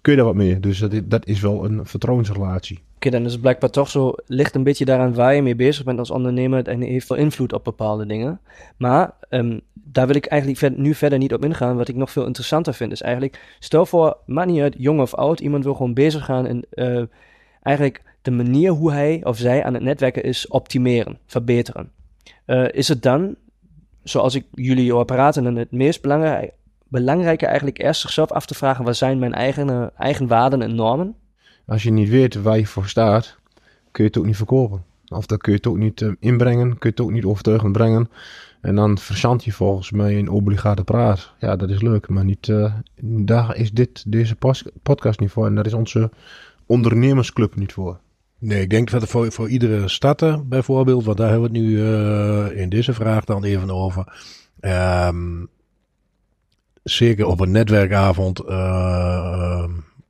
kun 0.01 0.11
je 0.11 0.15
daar 0.15 0.25
wat 0.25 0.35
mee? 0.35 0.59
Dus 0.59 0.79
dat, 0.79 1.01
dat 1.05 1.25
is 1.25 1.39
wel 1.39 1.65
een 1.65 1.85
vertrouwensrelatie. 1.85 2.79
Oké, 2.99 3.07
okay, 3.07 3.19
dan 3.19 3.29
is 3.29 3.39
blijkbaar 3.39 3.69
toch 3.69 3.89
zo, 3.89 4.13
ligt 4.25 4.55
een 4.55 4.63
beetje 4.63 4.85
daaraan 4.85 5.13
waar 5.13 5.35
je 5.35 5.41
mee 5.41 5.55
bezig 5.55 5.83
bent 5.83 5.99
als 5.99 6.11
ondernemer 6.11 6.67
en 6.67 6.81
heeft 6.81 7.07
veel 7.07 7.15
invloed 7.15 7.53
op 7.53 7.63
bepaalde 7.63 8.05
dingen. 8.05 8.39
Maar 8.77 9.13
um, 9.29 9.61
daar 9.73 10.07
wil 10.07 10.15
ik 10.15 10.25
eigenlijk 10.25 10.77
nu 10.77 10.93
verder 10.93 11.19
niet 11.19 11.33
op 11.33 11.45
ingaan. 11.45 11.77
Wat 11.77 11.87
ik 11.87 11.95
nog 11.95 12.11
veel 12.11 12.25
interessanter 12.25 12.73
vind 12.73 12.91
is 12.91 13.01
eigenlijk, 13.01 13.55
stel 13.59 13.85
voor, 13.85 14.17
maakt 14.25 14.49
niet 14.49 14.61
uit, 14.61 14.75
jong 14.77 14.99
of 14.99 15.13
oud, 15.13 15.39
iemand 15.39 15.63
wil 15.63 15.73
gewoon 15.73 15.93
bezig 15.93 16.25
gaan 16.25 16.45
en 16.45 16.65
uh, 16.73 17.03
eigenlijk 17.61 18.03
de 18.21 18.31
manier 18.31 18.71
hoe 18.71 18.91
hij 18.91 19.21
of 19.23 19.37
zij 19.37 19.63
aan 19.63 19.73
het 19.73 19.83
netwerken 19.83 20.23
is 20.23 20.47
optimeren, 20.47 21.19
verbeteren. 21.25 21.91
Uh, 22.45 22.67
is 22.71 22.87
het 22.87 23.03
dan, 23.03 23.35
zoals 24.03 24.35
ik 24.35 24.45
jullie 24.51 24.91
hoor 24.91 25.05
praten, 25.05 25.43
dan 25.43 25.55
het 25.55 25.71
meest 25.71 26.01
belangrijk, 26.01 26.51
belangrijke 26.87 27.45
eigenlijk 27.45 27.81
eerst 27.81 28.01
zichzelf 28.01 28.31
af 28.31 28.45
te 28.45 28.55
vragen, 28.55 28.85
wat 28.85 28.97
zijn 28.97 29.19
mijn 29.19 29.33
eigen, 29.33 29.91
eigen 29.97 30.27
waarden 30.27 30.61
en 30.61 30.75
normen? 30.75 31.15
Als 31.69 31.83
je 31.83 31.91
niet 31.91 32.09
weet 32.09 32.35
waar 32.35 32.57
je 32.57 32.65
voor 32.65 32.87
staat, 32.87 33.37
kun 33.91 34.03
je 34.03 34.09
het 34.09 34.19
ook 34.19 34.25
niet 34.25 34.35
verkopen. 34.35 34.83
Of 35.07 35.25
dan 35.25 35.37
kun 35.37 35.51
je 35.51 35.57
het 35.57 35.67
ook 35.67 35.77
niet 35.77 36.01
uh, 36.01 36.11
inbrengen, 36.19 36.67
kun 36.69 36.77
je 36.79 36.87
het 36.89 37.01
ook 37.01 37.11
niet 37.11 37.25
overtuigend 37.25 37.71
brengen. 37.71 38.09
En 38.61 38.75
dan 38.75 38.97
verzand 38.97 39.43
je 39.43 39.51
volgens 39.51 39.91
mij 39.91 40.17
een 40.17 40.29
obligate 40.29 40.83
praat. 40.83 41.33
Ja, 41.39 41.55
dat 41.55 41.69
is 41.69 41.81
leuk, 41.81 42.09
maar 42.09 42.25
niet, 42.25 42.47
uh, 42.47 42.73
daar 43.01 43.55
is 43.55 43.71
dit, 43.71 44.03
deze 44.07 44.35
podcast 44.83 45.19
niet 45.19 45.31
voor. 45.31 45.45
En 45.45 45.55
daar 45.55 45.65
is 45.65 45.73
onze 45.73 46.09
ondernemersclub 46.65 47.55
niet 47.55 47.73
voor. 47.73 47.99
Nee, 48.39 48.61
ik 48.61 48.69
denk 48.69 48.89
dat 48.91 49.07
voor, 49.07 49.31
voor 49.31 49.49
iedere 49.49 49.87
starter 49.87 50.47
bijvoorbeeld, 50.47 51.05
want 51.05 51.17
daar 51.17 51.29
hebben 51.29 51.51
we 51.51 51.57
het 51.57 51.65
nu 51.67 51.77
uh, 51.77 52.61
in 52.61 52.69
deze 52.69 52.93
vraag 52.93 53.25
dan 53.25 53.43
even 53.43 53.69
over. 53.69 54.21
Um, 54.61 55.49
zeker 56.83 57.25
op 57.25 57.39
een 57.39 57.51
netwerkavond 57.51 58.39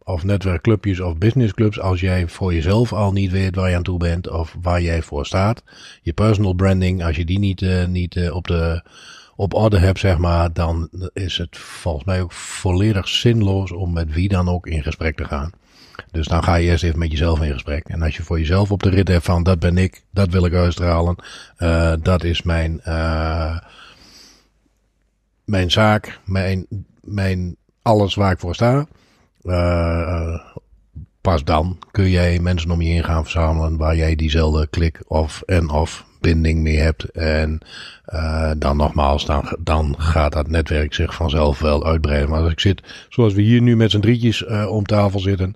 of 0.10 0.24
netwerkclubjes 0.24 1.00
of 1.00 1.18
businessclubs, 1.18 1.80
als 1.80 2.00
jij 2.00 2.28
voor 2.28 2.54
jezelf 2.54 2.94
al 2.94 3.12
niet 3.12 3.32
weet 3.32 3.56
waar 3.56 3.70
je 3.70 3.76
aan 3.76 3.84
toe 3.84 3.98
bent 3.98 4.30
of 4.30 4.56
waar 4.62 4.82
jij 4.82 5.02
voor 5.02 5.26
staat, 5.26 5.64
je 6.02 6.14
personal 6.14 6.54
branding, 6.54 7.04
als 7.04 7.16
je 7.16 7.26
die 7.26 7.40
niet, 7.40 7.62
uh, 7.62 7.86
niet 7.86 8.16
uh, 8.16 8.36
op, 8.36 8.48
de, 8.48 8.84
op 9.36 9.54
orde 9.54 9.78
hebt, 9.80 10.00
zeg 10.00 10.18
maar, 10.18 10.54
dan 10.54 10.90
is 11.14 11.38
het 11.38 11.58
volgens 11.58 12.06
mij 12.06 12.22
ook 12.22 12.32
volledig 12.32 13.08
zinloos 13.08 13.72
om 13.72 13.94
met 13.94 14.14
wie 14.14 14.30
dan 14.30 14.50
ook 14.50 14.68
in 14.68 14.84
gesprek 14.84 15.16
te 15.16 15.26
gaan. 15.26 15.52
Dus 16.12 16.28
dan 16.28 16.44
ga 16.44 16.56
je 16.56 16.70
eerst 16.70 16.84
even 16.84 17.00
met 17.00 17.12
jezelf 17.12 17.42
in 17.42 17.54
gesprek. 17.54 17.88
En 17.88 18.02
als 18.02 18.18
je 18.18 18.24
voor 18.24 18.40
jezelf 18.40 18.72
op 18.72 18.84
de 18.84 18.90
rit 18.90 19.08
hebt 19.08 19.26
van 19.26 19.44
dat 19.44 19.60
ben 19.60 19.78
ik, 19.78 20.04
dat 20.12 20.32
wil 20.32 20.46
ik 20.46 20.54
uitstralen, 20.54 21.16
uh, 21.58 21.94
dat 22.02 22.24
is 22.24 22.42
mijn, 22.42 22.82
mijn 25.46 25.72
zaak, 25.72 26.20
mijn, 26.26 26.66
mijn 27.02 27.56
alles 27.82 28.16
waar 28.16 28.32
ik 28.32 28.40
voor 28.40 28.56
sta. 28.56 28.88
Uh, 29.44 30.40
pas 31.22 31.44
dan 31.44 31.78
kun 31.92 32.10
jij 32.10 32.40
mensen 32.40 32.72
om 32.72 32.82
je 32.82 32.92
heen 32.92 33.04
gaan 33.04 33.24
verzamelen 33.24 33.78
waar 33.78 33.96
jij 33.96 34.16
diezelfde 34.16 34.68
klik 34.68 35.02
of 35.08 35.42
en 35.46 35.70
of 35.70 36.06
binding 36.20 36.62
mee 36.62 36.78
hebt. 36.78 37.04
En 37.04 37.60
uh, 38.14 38.52
dan 38.58 38.78
nogmaals, 38.78 39.26
dan, 39.26 39.58
dan 39.60 39.96
gaat 39.98 40.34
dat 40.34 40.48
netwerk 40.48 40.94
zich 40.94 41.16
vanzelf 41.16 41.60
wel 41.60 41.86
uitbreiden. 41.86 42.30
Maar 42.30 42.42
als 42.42 42.52
ik 42.52 42.60
zit, 42.60 43.06
zoals 43.10 43.34
we 43.34 43.42
hier 43.42 43.62
nu 43.62 43.76
met 43.76 43.92
z'n 43.92 44.00
drietjes 44.00 44.46
om 44.68 44.86
tafel 44.86 45.20
zitten, 45.20 45.56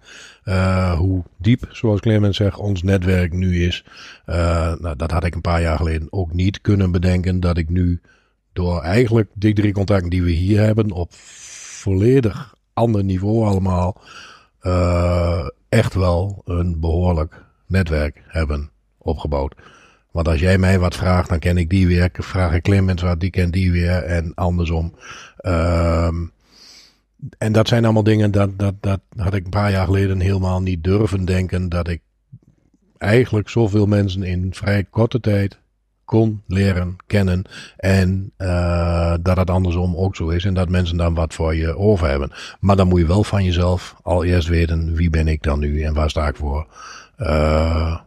hoe 0.98 1.24
diep, 1.38 1.68
zoals 1.72 2.00
Clement 2.00 2.36
zegt, 2.36 2.58
ons 2.58 2.84
netwerk 2.84 3.34
nu 3.34 3.66
is. 3.66 3.86
nou, 4.26 4.96
dat 4.96 5.12
had 5.12 5.24
ik 5.24 5.36
een 5.36 5.42
paar 5.42 5.62
jaar 5.62 5.78
geleden 5.78 6.08
ook 6.10 6.34
niet 6.34 6.62
kunnen 6.62 6.92
bedenken. 6.92 7.40
Dat 7.40 7.58
ik 7.58 7.70
nu 7.70 8.02
door 8.54 8.82
eigenlijk 8.82 9.30
die 9.34 9.54
drie 9.54 9.74
contacten 9.74 10.10
die 10.10 10.24
we 10.24 10.32
hier 10.32 10.60
hebben, 10.60 10.92
op 10.92 11.14
volledig 11.14 12.56
ander 12.74 13.04
niveau 13.04 13.46
allemaal, 13.46 14.02
echt 15.70 15.94
wel 15.94 16.42
een 16.46 16.80
behoorlijk 16.80 17.44
netwerk 17.68 18.22
hebben 18.28 18.70
opgebouwd. 18.98 19.56
Want 20.12 20.28
als 20.28 20.40
jij 20.40 20.58
mij 20.58 20.80
wat 20.80 20.96
vraagt, 20.96 21.30
dan 21.30 21.40
ken 21.40 21.58
ik 21.58 21.70
die 21.70 21.88
weer. 21.88 22.10
Vraag 22.14 22.54
ik 22.54 22.64
Clemens 22.64 23.02
wat, 23.02 23.20
die 23.20 23.30
kent 23.30 23.54
die 23.54 23.72
weer. 23.72 24.04
En 24.04 24.32
andersom. 24.34 24.96
Um, 25.42 26.32
en 27.38 27.52
dat 27.52 27.68
zijn 27.68 27.84
allemaal 27.84 28.04
dingen, 28.04 28.32
dat, 28.32 28.60
dat, 28.60 28.74
dat 28.80 29.00
had 29.16 29.34
ik 29.34 29.44
een 29.44 29.50
paar 29.50 29.72
jaar 29.72 29.86
geleden 29.86 30.20
helemaal 30.20 30.62
niet 30.62 30.84
durven 30.84 31.26
denken. 31.26 31.70
Dat 31.70 31.88
ik 31.88 32.02
eigenlijk 32.98 33.50
zoveel 33.50 33.86
mensen 33.86 34.24
in 34.24 34.54
vrij 34.54 34.84
korte 34.84 35.20
tijd 35.20 35.60
kon 36.14 36.42
leren 36.48 36.96
kennen. 37.08 37.44
En 37.78 38.32
uh, 38.38 39.14
dat 39.22 39.38
het 39.38 39.50
andersom 39.50 39.96
ook 39.96 40.16
zo 40.16 40.30
is. 40.30 40.46
En 40.46 40.54
dat 40.54 40.70
mensen 40.70 40.98
dan 40.98 41.14
wat 41.14 41.34
voor 41.34 41.56
je 41.56 41.78
over 41.78 42.08
hebben. 42.08 42.32
Maar 42.60 42.76
dan 42.76 42.88
moet 42.88 43.00
je 43.00 43.06
wel 43.06 43.24
van 43.24 43.44
jezelf 43.44 43.96
al 44.02 44.24
eerst 44.24 44.48
weten, 44.48 44.96
wie 44.96 45.10
ben 45.10 45.28
ik 45.28 45.44
dan 45.44 45.60
nu 45.60 45.82
en 45.82 45.94
waar 45.94 46.10
sta 46.10 46.28
ik 46.28 46.36
voor. 46.36 46.68
Uh, 47.18 47.98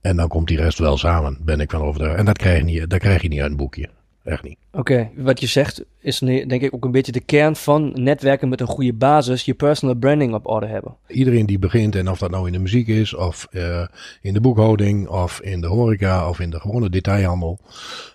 en 0.00 0.16
dan 0.16 0.28
komt 0.28 0.48
die 0.48 0.56
rest 0.56 0.78
wel 0.78 0.96
samen, 0.96 1.38
ben 1.40 1.60
ik 1.60 1.70
van 1.70 1.82
overtuigd. 1.82 2.18
En 2.18 2.24
dat 2.24 2.38
krijg 2.38 2.58
je 2.58 2.64
niet, 2.64 2.90
dat 2.90 2.98
krijg 2.98 3.22
je 3.22 3.28
niet 3.28 3.40
uit 3.40 3.50
een 3.50 3.56
boekje. 3.56 3.88
Echt 4.28 4.42
niet. 4.42 4.58
Oké, 4.70 4.78
okay. 4.78 5.10
wat 5.16 5.40
je 5.40 5.46
zegt 5.46 5.84
is 6.00 6.18
denk 6.18 6.62
ik 6.62 6.74
ook 6.74 6.84
een 6.84 6.90
beetje 6.90 7.12
de 7.12 7.20
kern 7.20 7.56
van 7.56 7.92
netwerken 7.94 8.48
met 8.48 8.60
een 8.60 8.66
goede 8.66 8.92
basis, 8.92 9.44
je 9.44 9.54
personal 9.54 9.94
branding 9.94 10.34
op 10.34 10.46
orde 10.46 10.66
hebben. 10.66 10.96
Iedereen 11.06 11.46
die 11.46 11.58
begint, 11.58 11.94
en 11.94 12.10
of 12.10 12.18
dat 12.18 12.30
nou 12.30 12.46
in 12.46 12.52
de 12.52 12.58
muziek 12.58 12.88
is, 12.88 13.14
of 13.14 13.46
uh, 13.50 13.86
in 14.20 14.32
de 14.32 14.40
boekhouding, 14.40 15.08
of 15.08 15.40
in 15.40 15.60
de 15.60 15.66
horeca, 15.66 16.28
of 16.28 16.40
in 16.40 16.50
de 16.50 16.60
gewone 16.60 16.90
detailhandel. 16.90 17.58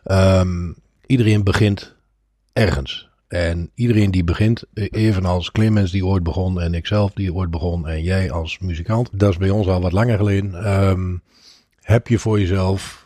Um, 0.06 0.76
iedereen 1.06 1.44
begint 1.44 1.96
ergens. 2.54 3.10
En 3.28 3.72
iedereen 3.76 4.12
die 4.12 4.24
begint, 4.24 4.64
evenals 4.74 5.52
Clemens 5.52 5.92
die 5.92 6.06
ooit 6.06 6.24
begon, 6.24 6.62
en 6.62 6.74
ikzelf 6.74 7.12
die 7.14 7.34
ooit 7.34 7.50
begon, 7.50 7.88
en 7.88 8.04
jij 8.04 8.32
als 8.32 8.60
muzikant, 8.60 9.10
dat 9.20 9.30
is 9.30 9.38
bij 9.38 9.50
ons 9.50 9.68
al 9.68 9.82
wat 9.82 9.92
langer 9.92 10.18
geleden. 10.18 10.80
Um, 10.90 11.22
heb 11.82 12.08
je 12.08 12.20
voor 12.20 12.40
jezelf, 12.40 13.03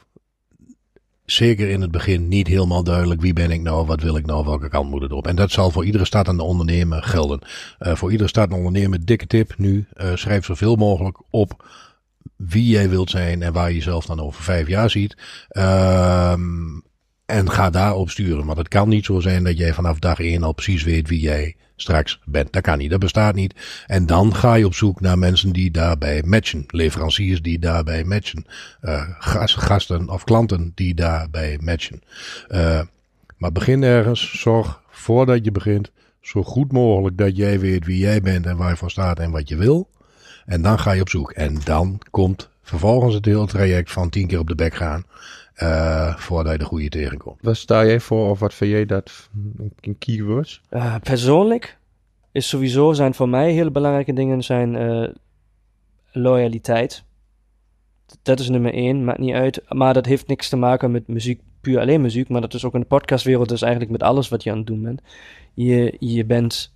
zeker 1.32 1.70
in 1.70 1.82
het 1.82 1.92
begin, 1.92 2.28
niet 2.28 2.48
helemaal 2.48 2.84
duidelijk 2.84 3.22
wie 3.22 3.34
ben 3.34 3.52
ik 3.52 3.62
nou, 3.62 3.86
wat 3.86 4.02
wil 4.02 4.18
ik 4.18 4.26
nou, 4.26 4.46
welke 4.46 4.70
kant 4.70 4.90
moet 4.90 5.02
het 5.02 5.12
op. 5.12 5.28
En 5.28 5.36
dat 5.36 5.52
zal 5.52 5.72
voor 5.72 5.86
iedere 5.86 6.06
startende 6.06 6.44
ondernemer 6.44 7.04
gelden. 7.04 7.40
Uh, 7.80 7.96
voor 7.96 8.12
iedere 8.12 8.30
startende 8.30 8.64
ondernemer, 8.64 9.06
dikke 9.06 9.28
tip 9.28 9.54
nu, 9.58 9.86
uh, 9.98 10.16
schrijf 10.16 10.46
zoveel 10.46 10.76
mogelijk 10.76 11.18
op 11.30 11.66
wie 12.36 12.66
jij 12.66 12.90
wilt 12.90 13.10
zijn 13.10 13.42
en 13.42 13.54
waar 13.54 13.70
je 13.70 13.76
jezelf 13.76 14.06
dan 14.06 14.20
over 14.20 14.44
vijf 14.44 14.68
jaar 14.68 14.90
ziet. 14.90 15.18
Uh, 15.52 16.32
en 17.26 17.52
ga 17.52 17.70
daarop 17.70 18.10
sturen. 18.10 18.46
Want 18.46 18.58
het 18.58 18.68
kan 18.68 18.90
niet 18.90 19.06
zo 19.06 19.20
zijn 19.20 19.44
dat 19.44 19.58
jij 19.58 19.74
vanaf 19.74 20.00
dag 20.00 20.20
één 20.20 20.44
al 20.44 20.54
precies 20.54 20.84
weet 20.84 21.08
wie 21.08 21.20
jij 21.20 21.56
straks 21.78 22.20
bent. 22.26 22.54
Dat 22.54 22.62
kan 22.62 22.78
niet, 22.78 22.90
dat 22.90 23.00
bestaat 23.00 23.36
niet. 23.36 23.56
En 23.88 24.06
dan 24.06 24.36
ga 24.36 24.54
je 24.54 24.66
op 24.66 24.74
zoek 24.74 25.02
naar 25.02 25.18
mensen 25.18 25.52
die 25.52 25.72
daarbij 25.72 26.24
matchen. 26.26 26.64
Leveranciers 26.68 27.42
die 27.42 27.60
daarbij 27.60 28.04
matchen. 28.04 28.46
Uh, 28.82 29.04
gasten 29.20 30.10
of 30.10 30.24
klanten 30.24 30.72
die 30.76 30.94
daarbij 30.94 31.58
matchen. 31.62 32.02
Uh, 32.50 32.82
maar 33.38 33.52
begin 33.52 33.84
ergens. 33.84 34.42
Zorg 34.42 34.82
voordat 34.90 35.46
je 35.46 35.52
begint 35.52 35.92
zo 36.22 36.44
goed 36.44 36.72
mogelijk 36.72 37.18
dat 37.18 37.38
jij 37.38 37.60
weet 37.60 37.86
wie 37.86 37.98
jij 37.98 38.22
bent 38.22 38.46
en 38.46 38.58
waar 38.58 38.70
je 38.70 38.78
voor 38.78 38.92
staat 38.92 39.20
en 39.20 39.32
wat 39.32 39.50
je 39.50 39.56
wil. 39.56 39.90
En 40.46 40.62
dan 40.62 40.80
ga 40.80 40.92
je 40.92 41.02
op 41.02 41.10
zoek. 41.10 41.32
En 41.32 41.58
dan 41.64 42.00
komt 42.10 42.50
vervolgens 42.62 43.16
het 43.16 43.26
hele 43.26 43.48
traject 43.48 43.92
van 43.92 44.10
tien 44.10 44.28
keer 44.28 44.40
op 44.40 44.48
de 44.48 44.56
bek 44.56 44.74
gaan. 44.76 45.06
Uh, 45.64 46.16
voordat 46.16 46.52
je 46.52 46.58
de 46.58 46.66
goede 46.66 46.90
tegenkomt. 46.90 47.42
Wat 47.42 47.58
sta 47.58 47.86
jij 47.86 48.00
voor 48.00 48.30
of 48.30 48.40
wat 48.40 48.54
vind 48.54 48.72
jij 48.72 48.86
dat 48.86 49.30
in 49.80 49.98
keywords? 49.98 50.62
Uh, 50.70 50.96
persoonlijk 51.04 51.78
is 52.32 52.50
sowieso 52.50 52.94
zijn 52.94 53.14
voor 53.14 53.30
mij 53.30 53.52
hele 53.52 53.72
belangrijke 53.72 54.14
dingen 54.14 54.44
zijn 54.44 54.74
uh, 54.74 55.08
loyaliteit. 56.12 57.04
Dat 58.22 58.40
is 58.40 58.50
nummer 58.50 58.74
één, 58.74 59.04
maakt 59.04 59.20
niet 59.20 59.34
uit. 59.34 59.62
Maar 59.70 59.94
dat 59.94 60.06
heeft 60.06 60.28
niks 60.28 60.50
te 60.50 60.56
maken 60.56 60.92
met 60.92 61.08
muziek, 61.08 61.42
puur 61.62 61.80
alleen 61.80 62.02
muziek. 62.02 62.30
Maar 62.30 62.42
dat 62.42 62.54
is 62.54 62.66
ook 62.66 62.74
in 62.74 62.80
de 62.80 62.86
podcastwereld, 62.86 63.50
dus 63.50 63.62
eigenlijk 63.62 63.92
met 63.92 64.04
alles 64.04 64.30
wat 64.30 64.44
je 64.44 64.52
aan 64.52 64.58
het 64.58 64.68
doen 64.68 64.82
bent. 64.82 65.02
Je, 65.54 65.96
je 66.00 66.26
bent 66.26 66.74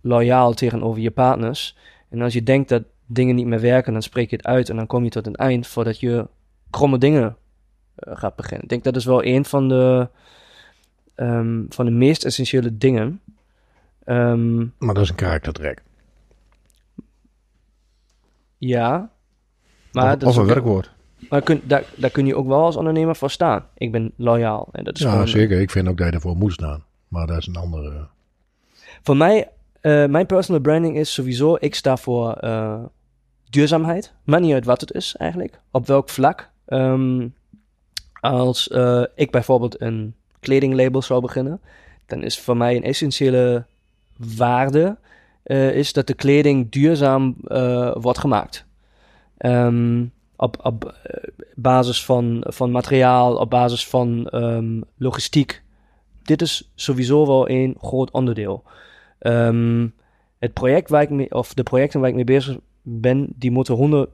loyaal 0.00 0.52
tegenover 0.52 1.00
je 1.00 1.10
partners. 1.10 1.76
En 2.08 2.22
als 2.22 2.32
je 2.32 2.42
denkt 2.42 2.68
dat 2.68 2.82
dingen 3.06 3.34
niet 3.34 3.46
meer 3.46 3.60
werken, 3.60 3.92
dan 3.92 4.02
spreek 4.02 4.30
je 4.30 4.36
het 4.36 4.46
uit 4.46 4.68
en 4.68 4.76
dan 4.76 4.86
kom 4.86 5.04
je 5.04 5.10
tot 5.10 5.26
een 5.26 5.34
eind 5.34 5.66
voordat 5.66 6.00
je 6.00 6.28
kromme 6.70 6.98
dingen 6.98 7.36
gaat 8.00 8.36
beginnen. 8.36 8.62
Ik 8.62 8.68
denk 8.68 8.84
dat 8.84 8.96
is 8.96 9.04
wel 9.04 9.24
een 9.24 9.44
van 9.44 9.68
de, 9.68 10.08
um, 11.16 11.66
van 11.68 11.84
de 11.84 11.90
meest 11.90 12.24
essentiële 12.24 12.76
dingen. 12.76 13.20
Um, 14.06 14.74
maar 14.78 14.94
dat 14.94 15.02
is 15.02 15.10
een 15.10 15.14
karaktertrek. 15.14 15.82
Ja. 18.58 19.10
Maar 19.92 20.16
of, 20.16 20.22
is 20.22 20.36
een 20.36 20.46
werkwoord. 20.46 20.90
Maar 21.28 21.42
kun, 21.42 21.60
daar, 21.64 21.84
daar 21.96 22.10
kun 22.10 22.26
je 22.26 22.36
ook 22.36 22.46
wel 22.46 22.64
als 22.64 22.76
ondernemer 22.76 23.16
voor 23.16 23.30
staan. 23.30 23.66
Ik 23.74 23.92
ben 23.92 24.12
loyaal. 24.16 24.68
En 24.72 24.84
dat 24.84 24.96
is 24.96 25.02
ja, 25.02 25.26
zeker. 25.26 25.60
Ik 25.60 25.70
vind 25.70 25.88
ook 25.88 25.96
dat 25.96 26.06
je 26.06 26.12
ervoor 26.12 26.36
moet 26.36 26.52
staan. 26.52 26.84
Maar 27.08 27.26
dat 27.26 27.38
is 27.38 27.46
een 27.46 27.56
andere... 27.56 28.06
Voor 29.02 29.16
mij, 29.16 29.48
uh, 29.82 30.06
mijn 30.06 30.26
personal 30.26 30.60
branding 30.60 30.96
is 30.96 31.12
sowieso... 31.12 31.56
Ik 31.60 31.74
sta 31.74 31.96
voor 31.96 32.38
uh, 32.44 32.84
duurzaamheid. 33.48 34.12
Maar 34.24 34.40
niet 34.40 34.52
uit 34.52 34.64
wat 34.64 34.80
het 34.80 34.92
is 34.92 35.16
eigenlijk. 35.16 35.60
Op 35.70 35.86
welk 35.86 36.08
vlak. 36.08 36.50
Um, 36.68 37.34
als 38.20 38.68
uh, 38.68 39.04
ik 39.14 39.30
bijvoorbeeld 39.30 39.80
een 39.80 40.14
kledinglabel 40.40 41.02
zou 41.02 41.20
beginnen, 41.20 41.60
dan 42.06 42.22
is 42.22 42.40
voor 42.40 42.56
mij 42.56 42.76
een 42.76 42.84
essentiële 42.84 43.64
waarde 44.36 44.96
uh, 45.44 45.74
is 45.74 45.92
dat 45.92 46.06
de 46.06 46.14
kleding 46.14 46.70
duurzaam 46.70 47.36
uh, 47.44 47.94
wordt 47.94 48.18
gemaakt. 48.18 48.66
Um, 49.38 50.12
op, 50.36 50.56
op 50.62 50.94
basis 51.54 52.04
van, 52.04 52.44
van 52.48 52.70
materiaal, 52.70 53.36
op 53.36 53.50
basis 53.50 53.86
van 53.86 54.28
um, 54.34 54.82
logistiek. 54.96 55.62
Dit 56.22 56.42
is 56.42 56.70
sowieso 56.74 57.26
wel 57.26 57.50
een 57.50 57.76
groot 57.80 58.10
onderdeel. 58.10 58.62
Um, 59.20 59.94
het 60.38 60.52
project 60.52 60.90
waar 60.90 61.10
ik 61.10 61.34
of 61.34 61.54
de 61.54 61.62
projecten 61.62 62.00
waar 62.00 62.08
ik 62.08 62.14
mee 62.14 62.24
bezig 62.24 62.56
ben, 62.82 63.32
die 63.36 63.50
moeten 63.50 64.08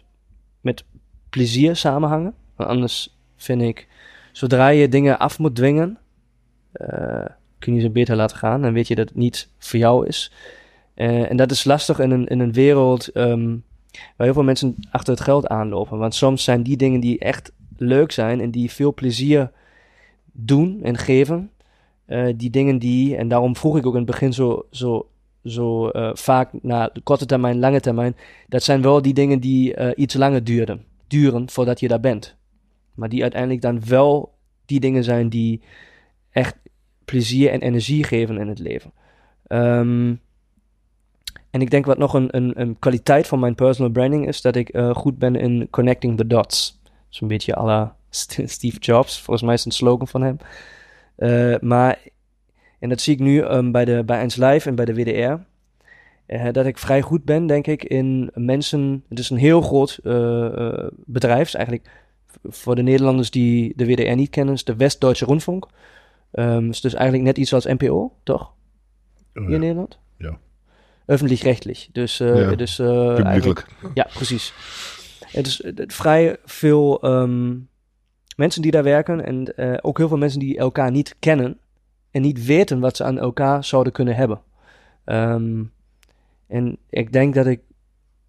100% 0.00 0.04
met 0.60 0.84
plezier 1.30 1.76
samenhangen. 1.76 2.34
Anders 2.56 3.17
vind 3.38 3.62
ik. 3.62 3.88
Zodra 4.32 4.68
je 4.68 4.88
dingen 4.88 5.18
af 5.18 5.38
moet 5.38 5.54
dwingen, 5.54 5.98
uh, 6.74 7.24
kun 7.58 7.74
je 7.74 7.80
ze 7.80 7.90
beter 7.90 8.16
laten 8.16 8.36
gaan. 8.36 8.62
Dan 8.62 8.72
weet 8.72 8.88
je 8.88 8.94
dat 8.94 9.08
het 9.08 9.18
niet 9.18 9.48
voor 9.58 9.78
jou 9.78 10.06
is. 10.06 10.32
Uh, 10.94 11.30
en 11.30 11.36
dat 11.36 11.50
is 11.50 11.64
lastig 11.64 11.98
in 11.98 12.10
een, 12.10 12.26
in 12.26 12.40
een 12.40 12.52
wereld 12.52 13.16
um, 13.16 13.64
waar 14.16 14.26
heel 14.26 14.32
veel 14.32 14.42
mensen 14.42 14.76
achter 14.90 15.12
het 15.12 15.22
geld 15.22 15.46
aanlopen. 15.46 15.98
Want 15.98 16.14
soms 16.14 16.44
zijn 16.44 16.62
die 16.62 16.76
dingen 16.76 17.00
die 17.00 17.18
echt 17.18 17.52
leuk 17.76 18.12
zijn 18.12 18.40
en 18.40 18.50
die 18.50 18.70
veel 18.70 18.94
plezier 18.94 19.50
doen 20.32 20.80
en 20.82 20.96
geven, 20.96 21.50
uh, 22.06 22.34
die 22.36 22.50
dingen 22.50 22.78
die, 22.78 23.16
en 23.16 23.28
daarom 23.28 23.56
vroeg 23.56 23.76
ik 23.76 23.86
ook 23.86 23.92
in 23.92 24.00
het 24.00 24.10
begin 24.10 24.32
zo, 24.32 24.66
zo, 24.70 25.08
zo 25.44 25.90
uh, 25.90 26.10
vaak 26.14 26.50
naar 26.62 26.90
de 26.92 27.00
korte 27.00 27.26
termijn, 27.26 27.58
lange 27.58 27.80
termijn, 27.80 28.16
dat 28.48 28.62
zijn 28.62 28.82
wel 28.82 29.02
die 29.02 29.14
dingen 29.14 29.40
die 29.40 29.94
iets 29.94 30.14
langer 30.14 30.44
duren, 30.44 30.84
duren 31.06 31.50
voordat 31.50 31.80
je 31.80 31.88
daar 31.88 32.00
bent. 32.00 32.37
Maar 32.98 33.08
die 33.08 33.22
uiteindelijk 33.22 33.60
dan 33.60 33.84
wel 33.86 34.34
die 34.66 34.80
dingen 34.80 35.04
zijn 35.04 35.28
die 35.28 35.62
echt 36.30 36.56
plezier 37.04 37.50
en 37.50 37.60
energie 37.60 38.04
geven 38.04 38.38
in 38.38 38.48
het 38.48 38.58
leven. 38.58 38.92
Ehm, 39.46 40.14
en 41.50 41.60
ik 41.60 41.70
denk 41.70 41.86
wat 41.86 41.98
nog 41.98 42.14
een, 42.14 42.36
een, 42.36 42.60
een 42.60 42.78
kwaliteit 42.78 43.26
van 43.26 43.40
mijn 43.40 43.54
personal 43.54 43.92
branding 43.92 44.26
is, 44.26 44.40
dat 44.40 44.56
ik 44.56 44.68
eh, 44.68 44.94
goed 44.94 45.18
ben 45.18 45.36
in 45.36 45.68
connecting 45.70 46.16
the 46.16 46.26
dots. 46.26 46.80
Zo'n 47.08 47.28
beetje 47.28 47.56
à 47.56 47.64
la 47.64 47.96
Steve 48.10 48.78
Jobs, 48.78 49.20
volgens 49.20 49.46
mij 49.46 49.54
is 49.54 49.64
een 49.64 49.70
slogan 49.70 50.08
van 50.08 50.22
hem. 50.22 50.36
Uh, 51.18 51.58
maar, 51.60 51.98
en 52.78 52.88
dat 52.88 53.00
zie 53.00 53.14
ik 53.14 53.20
nu 53.20 53.42
um, 53.42 53.72
bij, 53.72 53.84
de, 53.84 54.02
bij 54.04 54.20
1 54.20 54.30
Live 54.44 54.68
en 54.68 54.74
bij 54.74 54.84
de 54.84 54.94
WDR. 54.94 55.42
Uh, 56.34 56.52
dat 56.52 56.66
ik 56.66 56.78
vrij 56.78 57.02
goed 57.02 57.24
ben, 57.24 57.46
denk 57.46 57.66
ik, 57.66 57.84
in 57.84 58.30
mensen. 58.34 59.04
Het 59.08 59.18
is 59.18 59.30
een 59.30 59.36
heel 59.36 59.60
groot 59.60 60.00
bedrijf. 61.04 61.54
Eigenlijk 61.54 61.88
voor 62.42 62.74
de 62.74 62.82
Nederlanders 62.82 63.30
die 63.30 63.72
de 63.76 63.86
WDR 63.86 64.14
niet 64.14 64.30
kennen, 64.30 64.54
is 64.54 64.64
de 64.64 64.76
West-Duitse 64.76 65.24
Rundfunk. 65.24 65.66
Um, 66.32 66.68
is 66.68 66.80
dus 66.80 66.94
eigenlijk 66.94 67.24
net 67.24 67.38
iets 67.38 67.52
als 67.52 67.64
NPO, 67.64 68.12
toch? 68.22 68.52
Hier 69.32 69.50
in 69.50 69.60
Nederland? 69.60 69.98
Ja. 70.18 70.38
Öffentlich-rechtlich. 71.06 71.88
Dus, 71.92 72.18
ja. 72.18 72.54
dus 72.54 72.76
publiekelijk. 72.76 73.66
Ja, 73.94 74.06
precies. 74.14 74.52
Het 75.26 75.46
is 75.46 75.62
vrij 75.86 76.36
veel 76.44 77.04
um, 77.04 77.68
mensen 78.36 78.62
die 78.62 78.70
daar 78.70 78.82
werken 78.82 79.24
en 79.24 79.52
uh, 79.56 79.76
ook 79.80 79.98
heel 79.98 80.08
veel 80.08 80.16
mensen 80.16 80.40
die 80.40 80.58
elkaar 80.58 80.90
niet 80.90 81.16
kennen 81.18 81.58
en 82.10 82.22
niet 82.22 82.44
weten 82.44 82.80
wat 82.80 82.96
ze 82.96 83.04
aan 83.04 83.18
elkaar 83.18 83.64
zouden 83.64 83.92
kunnen 83.92 84.14
hebben. 84.14 84.40
Um, 85.04 85.72
en 86.46 86.78
ik 86.90 87.12
denk 87.12 87.34
dat 87.34 87.46
ik 87.46 87.60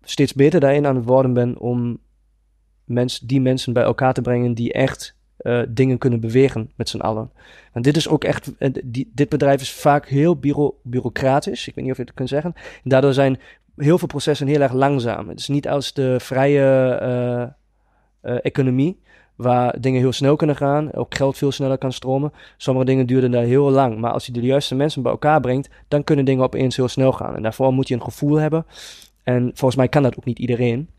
steeds 0.01 0.33
beter 0.33 0.59
daarin 0.59 0.85
aan 0.85 0.95
het 0.95 1.05
worden 1.05 1.33
ben 1.33 1.59
om 1.59 1.99
mens, 2.89 3.19
die 3.19 3.41
mensen 3.41 3.73
bij 3.73 3.83
elkaar 3.83 4.13
te 4.13 4.21
brengen 4.21 4.53
die 4.53 4.73
echt 4.73 5.15
uh, 5.41 5.61
dingen 5.69 5.97
kunnen 5.97 6.19
bewegen 6.19 6.71
met 6.75 6.89
z'n 6.89 6.99
allen. 6.99 7.31
En 7.73 7.81
dit 7.81 7.97
is 7.97 8.07
ook 8.07 8.23
echt, 8.23 8.51
die, 8.83 9.11
dit 9.13 9.29
bedrijf 9.29 9.61
is 9.61 9.71
vaak 9.71 10.07
heel 10.07 10.35
bureau, 10.35 10.73
bureaucratisch. 10.83 11.67
Ik 11.67 11.75
weet 11.75 11.83
niet 11.83 11.93
of 11.93 11.99
je 11.99 12.03
het 12.03 12.13
kunt 12.13 12.29
zeggen. 12.29 12.53
En 12.83 12.89
daardoor 12.89 13.13
zijn 13.13 13.39
heel 13.75 13.97
veel 13.97 14.07
processen 14.07 14.47
heel 14.47 14.61
erg 14.61 14.73
langzaam. 14.73 15.29
Het 15.29 15.39
is 15.39 15.47
niet 15.47 15.67
als 15.67 15.93
de 15.93 16.19
vrije 16.19 16.63
uh, 18.21 18.37
economie, 18.41 18.99
waar 19.35 19.81
dingen 19.81 19.99
heel 19.99 20.11
snel 20.11 20.35
kunnen 20.35 20.55
gaan, 20.55 20.93
ook 20.93 21.15
geld 21.15 21.37
veel 21.37 21.51
sneller 21.51 21.77
kan 21.77 21.93
stromen. 21.93 22.33
Sommige 22.57 22.85
dingen 22.85 23.05
duurden 23.05 23.31
daar 23.31 23.43
heel 23.43 23.69
lang, 23.69 23.99
maar 23.99 24.11
als 24.11 24.25
je 24.25 24.31
de 24.31 24.41
juiste 24.41 24.75
mensen 24.75 25.01
bij 25.01 25.11
elkaar 25.11 25.39
brengt, 25.39 25.69
dan 25.87 26.03
kunnen 26.03 26.25
dingen 26.25 26.43
opeens 26.43 26.75
heel 26.75 26.87
snel 26.87 27.11
gaan. 27.11 27.35
En 27.35 27.41
daarvoor 27.41 27.73
moet 27.73 27.87
je 27.87 27.93
een 27.93 28.03
gevoel 28.03 28.35
hebben. 28.35 28.65
En 29.23 29.41
volgens 29.43 29.75
mij 29.75 29.87
kan 29.87 30.03
dat 30.03 30.17
ook 30.17 30.25
niet 30.25 30.39
iedereen. 30.39 30.89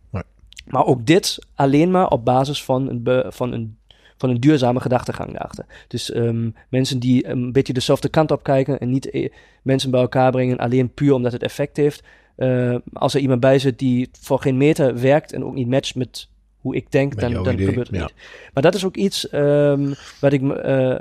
Maar 0.70 0.86
ook 0.86 1.06
dit 1.06 1.38
alleen 1.54 1.90
maar 1.90 2.08
op 2.08 2.24
basis 2.24 2.64
van 2.64 2.88
een, 2.88 3.32
van 3.32 3.52
een, 3.52 3.78
van 4.16 4.30
een 4.30 4.40
duurzame 4.40 4.80
gedachtegang 4.80 5.32
daarachter. 5.32 5.64
Dus 5.88 6.14
um, 6.14 6.54
mensen 6.68 6.98
die 6.98 7.26
een 7.26 7.52
beetje 7.52 7.72
dezelfde 7.72 8.08
kant 8.08 8.30
op 8.30 8.42
kijken 8.42 8.78
en 8.78 8.90
niet 8.90 9.14
e 9.14 9.28
mensen 9.62 9.90
bij 9.90 10.00
elkaar 10.00 10.30
brengen 10.30 10.58
alleen 10.58 10.94
puur 10.94 11.14
omdat 11.14 11.32
het 11.32 11.42
effect 11.42 11.76
heeft. 11.76 12.02
Uh, 12.36 12.76
als 12.92 13.14
er 13.14 13.20
iemand 13.20 13.40
bij 13.40 13.58
zit 13.58 13.78
die 13.78 14.08
voor 14.20 14.40
geen 14.40 14.56
meter 14.56 15.00
werkt 15.00 15.32
en 15.32 15.44
ook 15.44 15.54
niet 15.54 15.68
matcht 15.68 15.94
met 15.94 16.28
hoe 16.60 16.76
ik 16.76 16.90
denk, 16.90 17.20
dan, 17.20 17.32
dan 17.32 17.58
gebeurt 17.58 17.76
het 17.76 17.96
ja. 17.96 18.02
niet. 18.02 18.14
Maar 18.54 18.62
dat 18.62 18.74
is 18.74 18.84
ook 18.84 18.96
iets 18.96 19.32
um, 19.32 19.94
wat, 20.20 20.32
ik, 20.32 20.42
uh, 20.42 20.98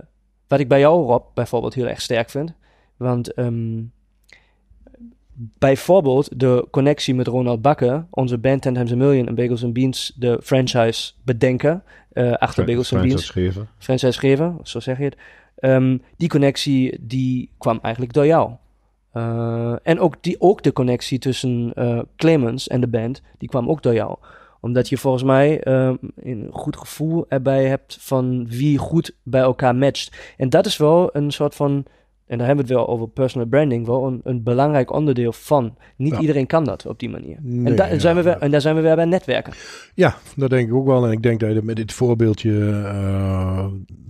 wat 0.47 0.59
ik 0.59 0.67
bij 0.67 0.79
jou, 0.79 1.05
Rob, 1.05 1.23
bijvoorbeeld 1.33 1.73
heel 1.73 1.87
erg 1.87 2.01
sterk 2.01 2.29
vind. 2.29 2.53
Want 2.97 3.37
um, 3.37 3.91
bijvoorbeeld 5.39 6.39
de 6.39 6.67
connectie 6.71 7.15
met 7.15 7.27
Ronald 7.27 7.61
Bakker, 7.61 8.05
onze 8.09 8.37
band 8.37 8.61
Ten 8.61 8.73
Times 8.73 8.91
a 8.91 8.95
Million 8.95 9.27
en 9.27 9.35
Bagels 9.35 9.63
and 9.63 9.73
Beans, 9.73 10.13
de 10.15 10.39
franchise 10.43 11.11
bedenken 11.23 11.83
uh, 12.13 12.33
achter 12.33 12.65
Bagels 12.65 12.93
and 12.93 13.01
Beans. 13.01 13.29
Geven. 13.29 13.67
Franchise 13.77 14.19
geven, 14.19 14.57
zo 14.63 14.79
zeg 14.79 14.97
je 14.97 15.03
het. 15.03 15.17
Um, 15.59 16.01
die 16.17 16.29
connectie 16.29 16.97
die 17.01 17.49
kwam 17.57 17.79
eigenlijk 17.81 18.13
door 18.13 18.25
jou. 18.25 18.51
Uh, 19.13 19.75
en 19.83 19.99
ook, 19.99 20.15
die, 20.21 20.41
ook 20.41 20.63
de 20.63 20.73
connectie 20.73 21.19
tussen 21.19 21.71
uh, 21.75 21.99
Clemens 22.15 22.67
en 22.67 22.81
de 22.81 22.87
band, 22.87 23.21
die 23.37 23.49
kwam 23.49 23.69
ook 23.69 23.83
door 23.83 23.93
jou 23.93 24.17
omdat 24.61 24.89
je 24.89 24.97
volgens 24.97 25.23
mij 25.23 25.67
um, 25.67 25.97
een 26.15 26.49
goed 26.51 26.77
gevoel 26.77 27.25
erbij 27.27 27.65
hebt 27.65 27.97
van 27.99 28.47
wie 28.47 28.77
goed 28.77 29.15
bij 29.23 29.41
elkaar 29.41 29.75
matcht. 29.75 30.33
En 30.37 30.49
dat 30.49 30.65
is 30.65 30.77
wel 30.77 31.09
een 31.15 31.31
soort 31.31 31.55
van, 31.55 31.85
en 32.29 32.37
daar 32.37 32.47
hebben 32.47 32.65
we 32.65 32.71
het 32.73 32.81
wel 32.81 32.89
over 32.89 33.07
personal 33.09 33.47
branding, 33.47 33.85
wel 33.85 34.07
een, 34.07 34.21
een 34.23 34.43
belangrijk 34.43 34.91
onderdeel 34.93 35.33
van. 35.33 35.75
Niet 35.97 36.13
Ja. 36.13 36.19
iedereen 36.19 36.47
kan 36.47 36.63
dat 36.63 36.85
op 36.85 36.99
die 36.99 37.09
manier. 37.09 37.37
Nee, 37.41 37.65
en, 37.65 37.75
da- 37.75 37.85
ja, 37.85 37.99
zijn 37.99 38.15
we 38.15 38.21
weer, 38.21 38.31
ja. 38.33 38.39
en 38.39 38.51
daar 38.51 38.61
zijn 38.61 38.75
we 38.75 38.81
weer 38.81 38.95
bij 38.95 39.05
netwerken. 39.05 39.53
Ja, 39.95 40.15
dat 40.35 40.49
denk 40.49 40.67
ik 40.67 40.73
ook 40.73 40.85
wel. 40.85 41.05
En 41.05 41.11
ik 41.11 41.21
denk 41.23 41.39
dat 41.39 41.53
je 41.53 41.61
met 41.63 41.75
dit 41.75 41.93
voorbeeldje 41.93 42.81
eh, 42.85 43.65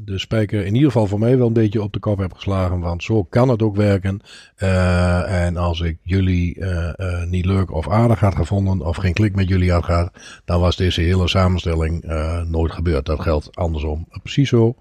de 0.06 0.18
spijker 0.20 0.66
in 0.66 0.74
ieder 0.74 0.92
geval 0.92 1.08
voor 1.08 1.20
mij 1.20 1.38
wel 1.38 1.48
een 1.48 1.54
beetje 1.54 1.82
op 1.84 1.94
de 1.94 2.00
kop 2.00 2.18
hebt 2.18 2.36
geslagen. 2.36 2.80
Want 2.80 3.04
zo 3.04 3.24
kan 3.24 3.50
het 3.50 3.62
ook 3.62 3.76
werken. 3.76 4.20
Eh, 4.56 5.46
en 5.46 5.58
als 5.58 5.80
ik 5.82 5.98
jullie 6.04 6.60
eh, 6.60 7.24
niet 7.24 7.46
leuk 7.46 7.72
of 7.74 7.90
aardig 7.90 8.20
had 8.20 8.36
gevonden 8.36 8.82
of 8.86 8.96
geen 8.98 9.14
klik 9.14 9.36
met 9.36 9.48
jullie 9.50 9.72
had 9.72 9.84
gehad, 9.84 10.12
dan 10.46 10.60
was 10.60 10.76
deze 10.76 11.02
hele 11.02 11.28
samenstelling 11.28 12.04
nooit 12.48 12.72
gebeurd. 12.72 13.06
Dat 13.06 13.20
geldt 13.20 13.56
andersom 13.56 14.08
precies 14.22 14.50
zo. 14.50 14.76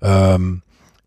Ehm, 0.00 0.42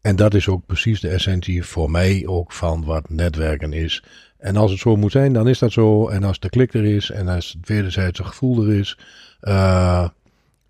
en 0.06 0.16
dat 0.16 0.34
is 0.34 0.48
ook 0.48 0.66
precies 0.66 1.00
de 1.00 1.10
essentie 1.10 1.64
voor 1.64 1.92
mij 1.92 2.24
ook 2.28 2.52
van 2.52 2.86
wat 2.86 3.10
netwerken 3.10 3.74
is. 3.74 4.04
En 4.38 4.56
als 4.56 4.72
het 4.72 4.80
zo 4.80 4.96
moet 4.96 5.12
zijn, 5.12 5.34
dan 5.34 5.48
is 5.48 5.60
dat 5.60 5.72
zo. 5.72 6.08
En 6.08 6.24
als 6.24 6.40
de 6.40 6.50
klik 6.50 6.74
er 6.74 6.86
is 6.86 7.10
en 7.10 7.28
als 7.28 7.56
het 7.58 7.68
wederzijdse 7.68 8.24
gevoel 8.24 8.64
er 8.64 8.74
is, 8.74 8.98
uh, 9.42 10.08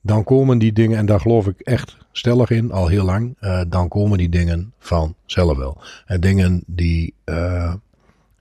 dan 0.02 0.24
komen 0.24 0.58
die 0.58 0.74
dingen, 0.74 0.98
en 0.98 1.06
daar 1.06 1.20
geloof 1.20 1.48
ik 1.48 1.60
echt 1.60 1.98
stellig 2.12 2.50
in, 2.50 2.72
al 2.72 2.88
heel 2.88 3.06
lang, 3.06 3.38
uh, 3.42 3.62
dan 3.68 3.88
komen 3.88 4.18
die 4.18 4.30
dingen 4.30 4.74
vanzelf 4.80 5.58
wel. 5.58 5.82
En 6.06 6.22
dingen 6.22 6.64
die 6.66 7.14
uh, 7.26 7.74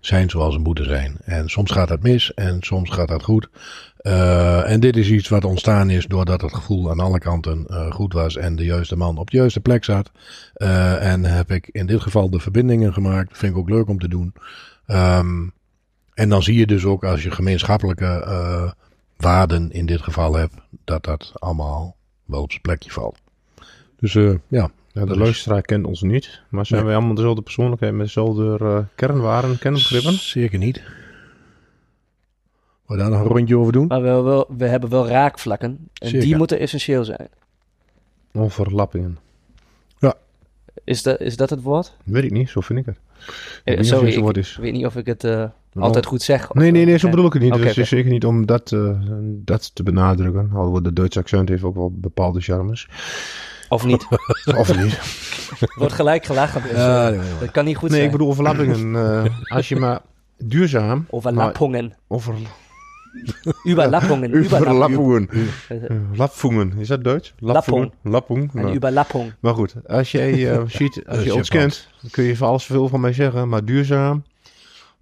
zijn 0.07 0.31
zoals 0.31 0.55
ze 0.55 0.61
moeten 0.61 0.85
zijn. 0.85 1.17
En 1.25 1.49
soms 1.49 1.71
gaat 1.71 1.89
dat 1.89 2.03
mis 2.03 2.35
en 2.35 2.57
soms 2.61 2.91
gaat 2.91 3.09
dat 3.09 3.23
goed. 3.23 3.49
Uh, 4.03 4.71
en 4.71 4.81
dit 4.81 4.97
is 4.97 5.11
iets 5.11 5.29
wat 5.29 5.45
ontstaan 5.45 5.91
is 5.91 6.07
doordat 6.07 6.41
het 6.41 6.55
gevoel 6.55 6.91
aan 6.91 7.01
alle 7.01 7.19
kanten 7.19 7.67
uh, 7.69 7.93
goed 7.93 8.13
was 8.13 8.37
en 8.37 8.57
de 8.57 8.65
juiste 8.65 8.97
man 8.97 9.19
op 9.19 9.31
de 9.31 9.37
juiste 9.37 9.61
plek 9.61 9.85
zat. 9.85 10.11
Uh, 10.57 11.13
en 11.13 11.25
heb 11.25 11.51
ik 11.51 11.69
in 11.73 11.87
dit 11.87 12.01
geval 12.01 12.31
de 12.31 12.41
verbindingen 12.41 12.93
gemaakt. 12.93 13.39
Vind 13.39 13.53
ik 13.53 13.59
ook 13.59 13.69
leuk 13.69 13.89
om 13.89 13.99
te 13.99 14.09
doen. 14.09 14.35
Um, 14.87 15.53
en 16.15 16.29
dan 16.29 16.43
zie 16.43 16.59
je 16.59 16.67
dus 16.67 16.85
ook 16.85 17.05
als 17.05 17.23
je 17.23 17.31
gemeenschappelijke 17.31 18.75
waarden 19.17 19.73
in 19.73 19.87
dit 19.87 20.03
geval 20.03 20.35
hebt, 20.35 20.55
dat 20.85 21.05
dat 21.05 21.33
allemaal 21.35 21.97
wel 22.25 22.43
op 22.43 22.51
zijn 22.51 22.63
plekje 22.63 22.91
valt. 22.91 23.19
Dus 23.97 24.13
ja. 24.49 24.71
Ja, 24.95 25.05
de 25.05 25.17
luisteraar 25.17 25.63
kent 25.63 25.87
ons 25.87 26.03
niet, 26.03 26.43
maar 26.49 26.67
zijn 26.67 26.79
Nee. 26.81 26.89
wij 26.89 26.99
allemaal 26.99 27.15
dezelfde 27.17 27.43
persoonlijkheid 27.43 27.93
met 27.95 28.07
dezelfde 28.07 28.59
uh, 28.63 28.79
kernwaarden, 28.95 29.59
kernbegrippen? 29.59 30.13
Zeker 30.13 30.59
niet. 30.59 30.83
Je 32.89 32.97
daar 32.97 33.11
nog 33.11 33.21
een 33.21 33.27
rondje 33.27 33.59
over 33.59 33.73
doen? 33.73 33.87
Maar 33.87 34.03
we, 34.03 34.09
wel, 34.23 34.47
we 34.57 34.67
hebben 34.67 34.91
wel 34.91 35.09
raakvlakken. 35.09 35.89
En 35.95 36.09
Zeker. 36.09 36.27
die 36.27 36.37
moeten 36.37 36.59
essentieel 36.59 37.05
zijn. 37.05 37.29
Onverlappingen. 38.33 39.19
Is, 40.85 41.03
dat 41.03 41.21
is 41.21 41.37
dat 41.37 41.51
het 41.51 41.63
woord? 41.63 41.97
Weet 42.05 42.25
ik 42.25 42.31
niet, 42.31 42.49
zo 42.49 42.61
vind 42.61 42.79
ik 42.79 42.87
het. 42.87 42.99
Eh, 43.65 43.83
sorry, 43.83 44.13
ik 44.13 44.19
woord 44.19 44.37
is. 44.37 44.57
weet 44.57 44.73
niet 44.73 44.87
of 44.87 44.97
ik 44.97 45.07
het 45.07 45.25
uh, 45.25 45.45
altijd 45.75 46.07
goed 46.07 46.23
zeg. 46.23 46.55
Nee, 46.55 46.71
nee, 46.71 46.85
nee, 46.85 46.99
zo 46.99 47.05
Eh, 47.07 47.11
bedoel 47.13 47.27
ik 47.27 47.33
het 47.33 47.43
niet. 47.43 47.53
oké, 47.53 47.61
dus 47.61 47.71
oké. 47.71 47.81
het 47.81 47.91
is 47.93 47.97
zeker 47.97 48.11
niet 48.11 48.25
om 48.25 48.47
dat, 48.47 48.71
uh, 48.71 49.01
dat 49.27 49.75
te 49.75 49.83
benadrukken. 49.83 50.51
Alhoewel 50.55 50.83
de 50.83 50.93
Duitse 50.93 51.19
accent 51.19 51.49
heeft 51.49 51.63
ook 51.63 51.75
wel 51.75 51.93
bepaalde 51.95 52.41
charmes. 52.41 52.89
Of 53.75 53.85
niet. 53.85 54.07
of 54.63 54.77
niet. 54.77 54.99
Wordt 55.79 55.93
gelijk 55.93 56.25
gelachen. 56.25 56.63
Dus, 56.63 56.71
Ja, 56.71 57.05
uh, 57.05 57.09
nee, 57.19 57.19
nee. 57.29 57.39
dat 57.41 57.51
kan 57.51 57.65
niet 57.65 57.77
goed 57.77 57.89
Nee, 57.89 57.99
zijn. 57.99 58.11
ik 58.11 58.17
bedoel 58.17 58.29
overlappingen. 58.33 58.95
uh, 58.95 59.25
als 59.57 59.69
je 59.69 59.77
maar 59.77 60.01
duurzaam... 60.39 61.07
Overlappungen. 61.11 61.95
Over... 62.09 62.35
Überlappungen. 63.69 64.37
Überlappungen. 64.37 65.29
Lapfungen. 66.15 66.73
Is 66.79 66.89
dat 66.89 67.05
Duits? 67.05 67.35
Lappung. 67.39 67.93
Lappung. 68.03 68.51
Een 68.55 68.63
Nou. 68.63 68.75
überlappung. 68.75 69.33
Maar 69.41 69.55
goed, 69.55 69.75
als 69.87 70.11
jij 70.13 70.33
uh, 70.35 70.63
ziet, 70.67 71.03
als 71.07 71.23
je 71.23 71.35
ons 71.35 71.49
kent, 71.49 71.89
kun 72.11 72.25
je 72.25 72.37
van 72.37 72.49
alles 72.49 72.65
veel 72.65 72.89
van 72.89 73.01
mij 73.01 73.13
zeggen. 73.13 73.49
Maar 73.49 73.65
duurzaam, 73.65 74.25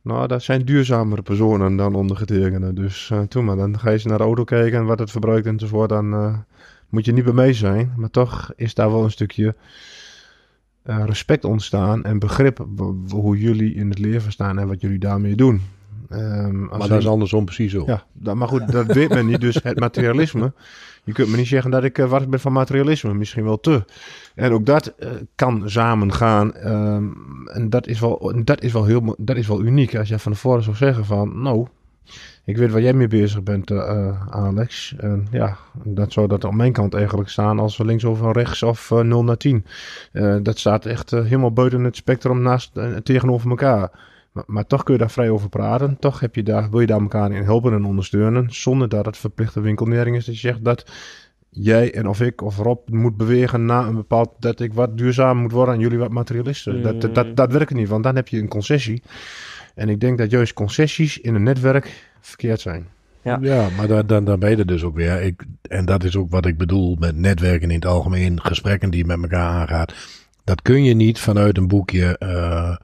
nou, 0.03 0.27
dat 0.27 0.43
zijn 0.43 0.65
duurzamere 0.65 1.23
personen 1.23 1.77
dan 1.77 1.95
ondergetekende. 1.95 2.73
Dus 2.73 3.11
uh, 3.13 3.21
toen 3.21 3.45
maar, 3.45 3.57
dan 3.57 3.79
ga 3.79 3.89
je 3.89 3.95
eens 3.95 4.05
naar 4.05 4.19
de 4.19 4.25
auto 4.25 4.45
kijken 4.45 4.79
en 4.79 4.85
wat 4.87 4.99
het 4.99 5.11
verbruikt 5.11 5.47
enzovoort. 5.47 5.89
Dan 5.89 6.13
uh, 6.15 6.35
moet 6.93 7.05
je 7.05 7.13
niet 7.13 7.25
bij 7.25 7.33
mij 7.33 7.53
zijn. 7.53 7.93
Maar 7.97 8.11
toch 8.11 8.53
is 8.57 8.75
daar 8.75 8.91
wel 8.91 9.05
een 9.05 9.11
stukje 9.11 9.55
uh, 10.87 11.05
respect 11.05 11.45
ontstaan 11.45 12.05
en 12.05 12.19
begrip 12.19 12.67
hoe 13.09 13.39
jullie 13.39 13.75
in 13.75 13.89
het 13.89 13.99
leven 13.99 14.33
staan 14.33 14.59
en 14.59 14.69
wat 14.69 14.81
jullie 14.81 14.99
daarmee 14.99 15.35
doen. 15.35 15.61
Um, 16.11 16.67
Maar 16.67 16.89
dat 16.89 16.99
is 16.99 17.07
andersom 17.07 17.45
precies 17.45 17.73
zo. 17.73 17.83
ja, 17.87 18.05
dat, 18.13 18.35
maar 18.35 18.49
goed, 18.49 18.73
dat 18.73 18.87
weet 18.87 19.09
men 19.09 19.27
niet. 19.27 19.41
Dus 19.41 19.63
het 19.63 19.79
materialisme. 19.79 20.53
Je 21.05 21.13
kunt 21.13 21.29
me 21.29 21.37
niet 21.37 21.47
zeggen 21.47 21.71
dat 21.71 21.85
ik 21.85 21.99
uh, 21.99 22.11
wat 22.11 22.31
ben 22.31 22.41
van 22.41 22.53
materialisme. 22.53 23.15
Misschien 23.15 23.45
wel 23.45 23.61
te. 23.61 23.85
En 24.35 24.53
ook 24.53 24.67
dat 24.67 24.95
uh, 24.99 25.09
kan 25.35 25.63
samen 25.71 26.13
gaan. 26.13 26.67
Um, 26.67 27.49
en 27.49 27.71
dat 27.71 27.87
is, 27.87 28.01
wel, 28.01 28.43
dat, 28.45 28.63
is 28.63 28.73
wel 28.73 28.85
heel, 28.85 29.15
dat 29.19 29.37
is 29.37 29.47
wel 29.47 29.63
uniek. 29.63 29.97
Als 29.97 30.09
je 30.09 30.19
van 30.19 30.33
tevoren 30.33 30.63
zou 30.63 30.77
zeggen 30.77 31.05
van... 31.05 31.43
Nou, 31.43 31.67
ik 32.45 32.57
weet 32.57 32.71
waar 32.71 32.81
jij 32.81 32.93
mee 32.93 33.09
bezig 33.09 33.43
bent, 33.43 33.71
uh, 33.71 34.29
Alex. 34.31 34.95
En 34.99 35.27
ja, 35.31 35.57
dat 35.83 36.13
zou 36.13 36.29
dat 36.29 36.45
op 36.45 36.55
mijn 36.55 36.73
kant 36.73 36.95
eigenlijk 36.95 37.29
staan 37.29 37.59
als 37.59 37.77
we 37.77 37.85
links 37.85 38.05
of 38.05 38.33
rechts 38.33 38.63
of 38.63 38.91
uh, 38.91 39.01
0 39.01 39.25
naar 39.25 39.37
10. 39.37 39.65
Uh, 40.13 40.37
dat 40.43 40.59
staat 40.59 40.87
echt 40.87 41.11
helemaal 41.11 41.53
buiten 41.53 41.85
het 41.85 41.97
spectrum 41.97 42.43
naast, 42.43 42.73
tegenover 43.03 43.51
elkaar. 43.51 43.91
Maar, 44.33 44.45
maar, 44.47 44.67
toch 44.67 44.83
kun 44.83 44.95
je 44.95 45.01
daar 45.01 45.11
vrij 45.11 45.31
over 45.31 45.49
praten. 45.49 45.97
Toch 45.99 46.21
heb 46.21 46.35
je 46.35 46.43
daar, 46.43 46.71
wil 46.71 46.81
je 46.81 46.87
daar 46.87 47.01
elkaar 47.01 47.33
in 47.33 47.43
helpen 47.43 47.73
en 47.73 47.85
ondersteunen. 47.85 48.47
Zonder 48.51 48.89
dat 48.89 49.07
het 49.07 49.17
verplichte 49.17 49.61
winkelnering 49.61 50.17
is. 50.17 50.25
Dat 50.25 50.35
je 50.35 50.41
zegt 50.41 50.65
dat 50.65 50.87
jij 51.49 51.95
en 51.95 52.09
of 52.09 52.21
ik 52.21 52.43
of 52.43 52.59
Rob 52.59 52.89
moet 52.89 53.17
bewegen 53.17 53.65
naar 53.65 53.87
een 53.87 53.95
bepaald... 53.95 54.31
dat 54.39 54.61
ik 54.61 54.75
wat 54.75 54.99
duurzaam 54.99 55.39
moet 55.39 55.53
worden 55.53 55.75
en 55.75 55.81
jullie 55.81 55.99
wat 55.99 56.11
materialisten. 56.11 56.83
Dat, 56.83 57.01
dat, 57.01 57.15
dat, 57.15 57.37
dat 57.37 57.53
werkt 57.53 57.75
niet, 57.75 57.89
want 57.89 58.05
dan 58.05 58.17
heb 58.17 58.29
je 58.29 58.39
een 58.39 58.49
concessie. 58.49 59.03
En 59.75 59.89
ik 59.89 60.01
denk 60.01 60.19
dat 60.19 60.31
juist 60.31 60.53
concessies 60.53 61.19
in 61.19 61.35
een 61.35 61.43
netwerk 61.43 62.11
verkeerd 62.21 62.61
zijn. 62.61 62.87
Ja, 63.23 63.39
ja 63.43 63.69
maar 63.77 63.89
dan, 63.89 64.07
dan, 64.07 64.25
dan 64.25 64.39
ben 64.39 64.51
je 64.51 64.57
er 64.57 64.67
dus 64.67 64.83
ook 64.83 64.97
weer. 64.97 65.23
Ik, 65.23 65.45
en 65.69 65.85
dat 65.85 66.05
is 66.05 66.17
ook 66.17 66.31
wat 66.31 66.47
ik 66.47 66.59
bedoel 66.59 66.97
met 66.99 67.17
netwerken 67.17 67.69
in 67.71 67.75
het 67.75 67.87
algemeen, 67.87 68.41
gesprekken 68.41 68.91
die 68.91 69.01
je 69.01 69.07
met 69.07 69.23
elkaar 69.23 69.49
aangaat. 69.49 69.95
Dat 70.45 70.63
kun 70.63 70.85
je 70.85 70.95
niet 70.95 71.19
vanuit 71.19 71.57
een 71.57 71.69
boekje 71.69 72.17
uh, 72.21 72.77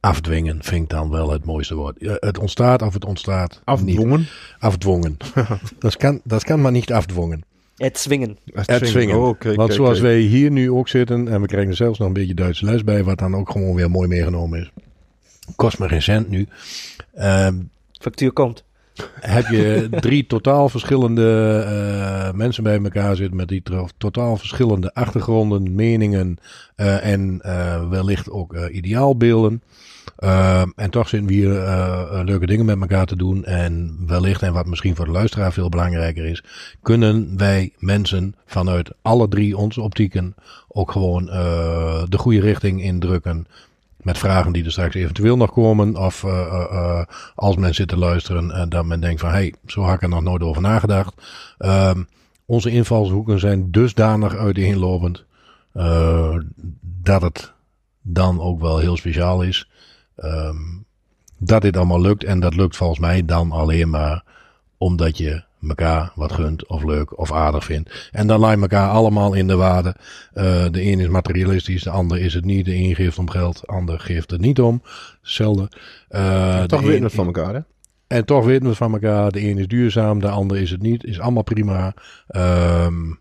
afdwingen, 0.00 0.62
vind 0.62 0.82
ik 0.82 0.88
dan 0.88 1.10
wel 1.10 1.30
het 1.30 1.44
mooiste 1.44 1.74
woord. 1.74 1.96
Het 2.00 2.38
ontstaat 2.38 2.82
of 2.82 2.94
het 2.94 3.04
ontstaat 3.04 3.60
Afdwongen? 3.64 4.18
Niet. 4.18 4.32
Afdwongen. 4.58 5.16
dat, 5.78 5.96
kan, 5.96 6.20
dat 6.24 6.44
kan 6.44 6.60
maar 6.60 6.72
niet 6.72 6.92
afdwongen. 6.92 7.42
Het 7.76 7.98
zwingen. 7.98 8.38
Het 8.52 8.88
zwingen. 8.88 9.16
Oh, 9.16 9.28
okay, 9.28 9.54
Want 9.54 9.74
zoals 9.74 10.00
wij 10.00 10.18
hier 10.18 10.50
nu 10.50 10.70
ook 10.70 10.88
zitten, 10.88 11.28
en 11.28 11.40
we 11.40 11.46
krijgen 11.46 11.74
zelfs 11.74 11.98
nog 11.98 12.08
een 12.08 12.14
beetje 12.14 12.34
Duitse 12.34 12.64
les 12.64 12.84
bij, 12.84 13.04
wat 13.04 13.18
dan 13.18 13.36
ook 13.36 13.50
gewoon 13.50 13.74
weer 13.74 13.90
mooi 13.90 14.08
meegenomen 14.08 14.60
is. 14.60 14.70
Kost 15.56 15.78
me 15.78 15.88
geen 15.88 16.02
cent 16.02 16.28
nu. 16.28 16.48
Um, 17.18 17.70
Factuur 18.00 18.32
komt. 18.32 18.64
Heb 19.20 19.46
je 19.46 19.88
drie 20.00 20.26
totaal 20.26 20.68
verschillende 20.68 21.64
uh, 21.66 22.32
mensen 22.38 22.62
bij 22.62 22.82
elkaar 22.82 23.16
zitten 23.16 23.36
met 23.36 23.48
die 23.48 23.62
totaal 23.98 24.36
verschillende 24.36 24.94
achtergronden, 24.94 25.74
meningen 25.74 26.38
uh, 26.76 27.06
en 27.06 27.40
uh, 27.44 27.88
wellicht 27.88 28.30
ook 28.30 28.56
ideaalbeelden. 28.56 29.62
Uh, 30.18 30.62
en 30.76 30.90
toch 30.90 31.08
zitten 31.08 31.28
we 31.28 31.34
hier 31.34 31.52
leuke 32.24 32.46
dingen 32.46 32.64
met 32.64 32.80
elkaar 32.80 33.06
te 33.06 33.16
doen. 33.16 33.44
En 33.44 33.98
wellicht, 34.06 34.42
en 34.42 34.52
wat 34.52 34.66
misschien 34.66 34.96
voor 34.96 35.04
de 35.04 35.10
luisteraar 35.10 35.52
veel 35.52 35.68
belangrijker 35.68 36.24
is, 36.24 36.44
kunnen 36.82 37.36
wij 37.36 37.72
mensen 37.78 38.34
vanuit 38.46 38.90
alle 39.02 39.28
drie 39.28 39.56
onze 39.56 39.80
optieken 39.80 40.34
ook 40.68 40.90
gewoon 40.90 41.26
de 42.08 42.18
goede 42.18 42.40
richting 42.40 42.82
indrukken. 42.82 43.46
Met 44.02 44.18
vragen 44.18 44.52
die 44.52 44.64
er 44.64 44.70
straks 44.70 44.94
eventueel 44.94 45.36
nog 45.36 45.52
komen. 45.52 45.96
Of 45.96 46.22
uh, 46.22 47.02
als 47.34 47.56
men 47.56 47.74
zit 47.74 47.88
te 47.88 47.98
luisteren 47.98 48.50
en 48.50 48.68
dat 48.68 48.84
men 48.84 49.00
denkt 49.00 49.20
van 49.20 49.30
hé, 49.30 49.36
hey, 49.36 49.54
zo 49.66 49.82
had 49.82 49.94
ik 49.94 50.02
er 50.02 50.08
nog 50.08 50.22
nooit 50.22 50.42
over 50.42 50.62
nagedacht. 50.62 51.14
Ehm, 51.58 52.02
onze 52.46 52.70
invalshoeken 52.70 53.38
zijn 53.38 53.70
dusdanig 53.70 54.36
uiteenlopend 54.36 55.24
dat 57.02 57.22
het 57.22 57.52
dan 58.02 58.40
ook 58.40 58.60
wel 58.60 58.78
heel 58.78 58.96
speciaal 58.96 59.42
is. 59.42 59.68
Um, 60.16 60.84
dat 61.44 61.62
dit 61.62 61.76
allemaal 61.76 62.00
lukt. 62.00 62.24
En 62.24 62.40
dat 62.40 62.54
lukt 62.54 62.76
volgens 62.76 62.98
mij 62.98 63.24
dan 63.24 63.52
alleen 63.52 63.90
maar 63.90 64.24
omdat 64.78 65.18
je 65.18 65.42
elkaar 65.68 66.12
wat 66.14 66.32
gunt 66.32 66.66
of 66.66 66.84
leuk 66.84 67.18
of 67.18 67.32
aardig 67.32 67.64
vindt. 67.64 68.08
En 68.12 68.26
dan 68.26 68.40
laat 68.40 68.54
je 68.54 68.60
elkaar 68.60 68.90
allemaal 68.90 69.34
in 69.34 69.46
de 69.46 69.56
waarde. 69.56 69.94
Uh, 70.34 70.42
de 70.70 70.82
een 70.82 71.00
is 71.00 71.08
materialistisch, 71.08 71.82
de 71.82 71.90
ander 71.90 72.18
is 72.18 72.34
het 72.34 72.44
niet. 72.44 72.64
De 72.64 72.74
een 72.74 72.94
geeft 72.94 73.18
om 73.18 73.30
geld, 73.30 73.60
de 73.60 73.66
ander 73.66 74.00
geeft 74.00 74.30
het 74.30 74.40
niet 74.40 74.60
om. 74.60 74.82
Hetzelfde. 75.20 75.68
Uh, 76.10 76.62
toch 76.62 76.80
weten 76.80 76.98
we 76.98 77.04
het 77.04 77.14
van 77.14 77.26
elkaar, 77.26 77.54
hè? 77.54 77.60
En 78.06 78.24
toch 78.24 78.44
weten 78.44 78.62
we 78.62 78.68
het 78.68 78.76
van 78.76 78.92
elkaar. 78.92 79.30
De 79.30 79.48
een 79.48 79.58
is 79.58 79.68
duurzaam, 79.68 80.20
de 80.20 80.28
ander 80.28 80.56
is 80.56 80.70
het 80.70 80.82
niet. 80.82 81.04
Is 81.04 81.20
allemaal 81.20 81.42
prima. 81.42 81.94
Um, 82.36 83.20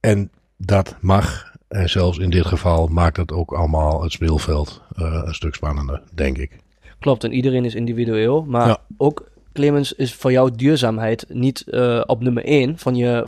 en 0.00 0.30
dat 0.56 0.96
mag. 1.00 1.54
En 1.68 1.88
zelfs 1.88 2.18
in 2.18 2.30
dit 2.30 2.46
geval 2.46 2.86
maakt 2.86 3.16
het 3.16 3.32
ook 3.32 3.52
allemaal 3.52 4.02
het 4.02 4.12
speelveld 4.12 4.82
uh, 4.96 5.22
een 5.24 5.34
stuk 5.34 5.54
spannender, 5.54 6.02
denk 6.14 6.38
ik. 6.38 6.58
Klopt, 6.98 7.24
en 7.24 7.32
iedereen 7.32 7.64
is 7.64 7.74
individueel. 7.74 8.44
Maar 8.44 8.68
ja. 8.68 8.78
ook 8.96 9.30
Clemens, 9.56 9.92
is 9.92 10.14
voor 10.14 10.32
jou 10.32 10.50
duurzaamheid 10.56 11.24
niet 11.28 11.64
uh, 11.66 12.02
op 12.06 12.22
nummer 12.22 12.44
1 12.44 12.78
van 12.78 12.94
je, 12.94 13.22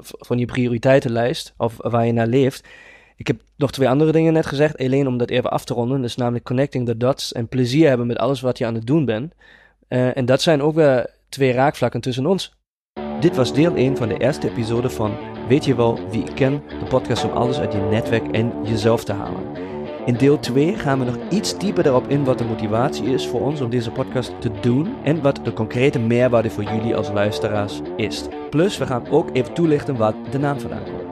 van 0.00 0.38
je 0.38 0.44
prioriteitenlijst 0.44 1.54
of 1.56 1.74
waar 1.76 2.06
je 2.06 2.12
naar 2.12 2.26
leeft. 2.26 2.68
Ik 3.16 3.26
heb 3.26 3.40
nog 3.56 3.70
twee 3.70 3.88
andere 3.88 4.12
dingen 4.12 4.32
net 4.32 4.46
gezegd, 4.46 4.78
alleen 4.78 5.06
om 5.06 5.18
dat 5.18 5.30
even 5.30 5.50
af 5.50 5.64
te 5.64 5.74
ronden. 5.74 6.02
Dus 6.02 6.16
namelijk 6.16 6.44
connecting 6.44 6.86
the 6.86 6.96
dots 6.96 7.32
en 7.32 7.48
plezier 7.48 7.88
hebben 7.88 8.06
met 8.06 8.18
alles 8.18 8.40
wat 8.40 8.58
je 8.58 8.66
aan 8.66 8.74
het 8.74 8.86
doen 8.86 9.04
bent. 9.04 9.34
Uh, 9.88 10.16
en 10.16 10.24
dat 10.24 10.42
zijn 10.42 10.62
ook 10.62 10.74
weer 10.74 11.10
twee 11.28 11.52
raakvlakken 11.52 12.00
tussen 12.00 12.26
ons. 12.26 12.56
Dit 13.20 13.36
was 13.36 13.52
deel 13.52 13.74
1 13.74 13.96
van 13.96 14.08
de 14.08 14.16
eerste 14.16 14.50
episode 14.50 14.90
van 14.90 15.16
Weet 15.48 15.64
je 15.64 15.74
wel 15.74 16.10
wie 16.10 16.24
ik 16.24 16.34
ken? 16.34 16.62
De 16.78 16.86
podcast 16.88 17.24
om 17.24 17.30
alles 17.30 17.58
uit 17.58 17.72
je 17.72 17.78
netwerk 17.78 18.30
en 18.30 18.52
jezelf 18.64 19.04
te 19.04 19.12
halen. 19.12 19.67
In 20.08 20.14
deel 20.14 20.38
2 20.38 20.74
gaan 20.74 20.98
we 20.98 21.04
nog 21.04 21.16
iets 21.30 21.58
dieper 21.58 21.86
erop 21.86 22.08
in 22.08 22.24
wat 22.24 22.38
de 22.38 22.44
motivatie 22.44 23.04
is 23.04 23.26
voor 23.26 23.40
ons 23.40 23.60
om 23.60 23.70
deze 23.70 23.90
podcast 23.90 24.40
te 24.40 24.50
doen 24.60 24.94
en 25.02 25.22
wat 25.22 25.40
de 25.42 25.52
concrete 25.52 25.98
meerwaarde 25.98 26.50
voor 26.50 26.62
jullie 26.62 26.96
als 26.96 27.10
luisteraars 27.10 27.80
is. 27.96 28.24
Plus, 28.50 28.78
we 28.78 28.86
gaan 28.86 29.08
ook 29.08 29.30
even 29.32 29.54
toelichten 29.54 29.96
waar 29.96 30.14
de 30.30 30.38
naam 30.38 30.60
vandaan 30.60 30.84
komt. 30.84 31.07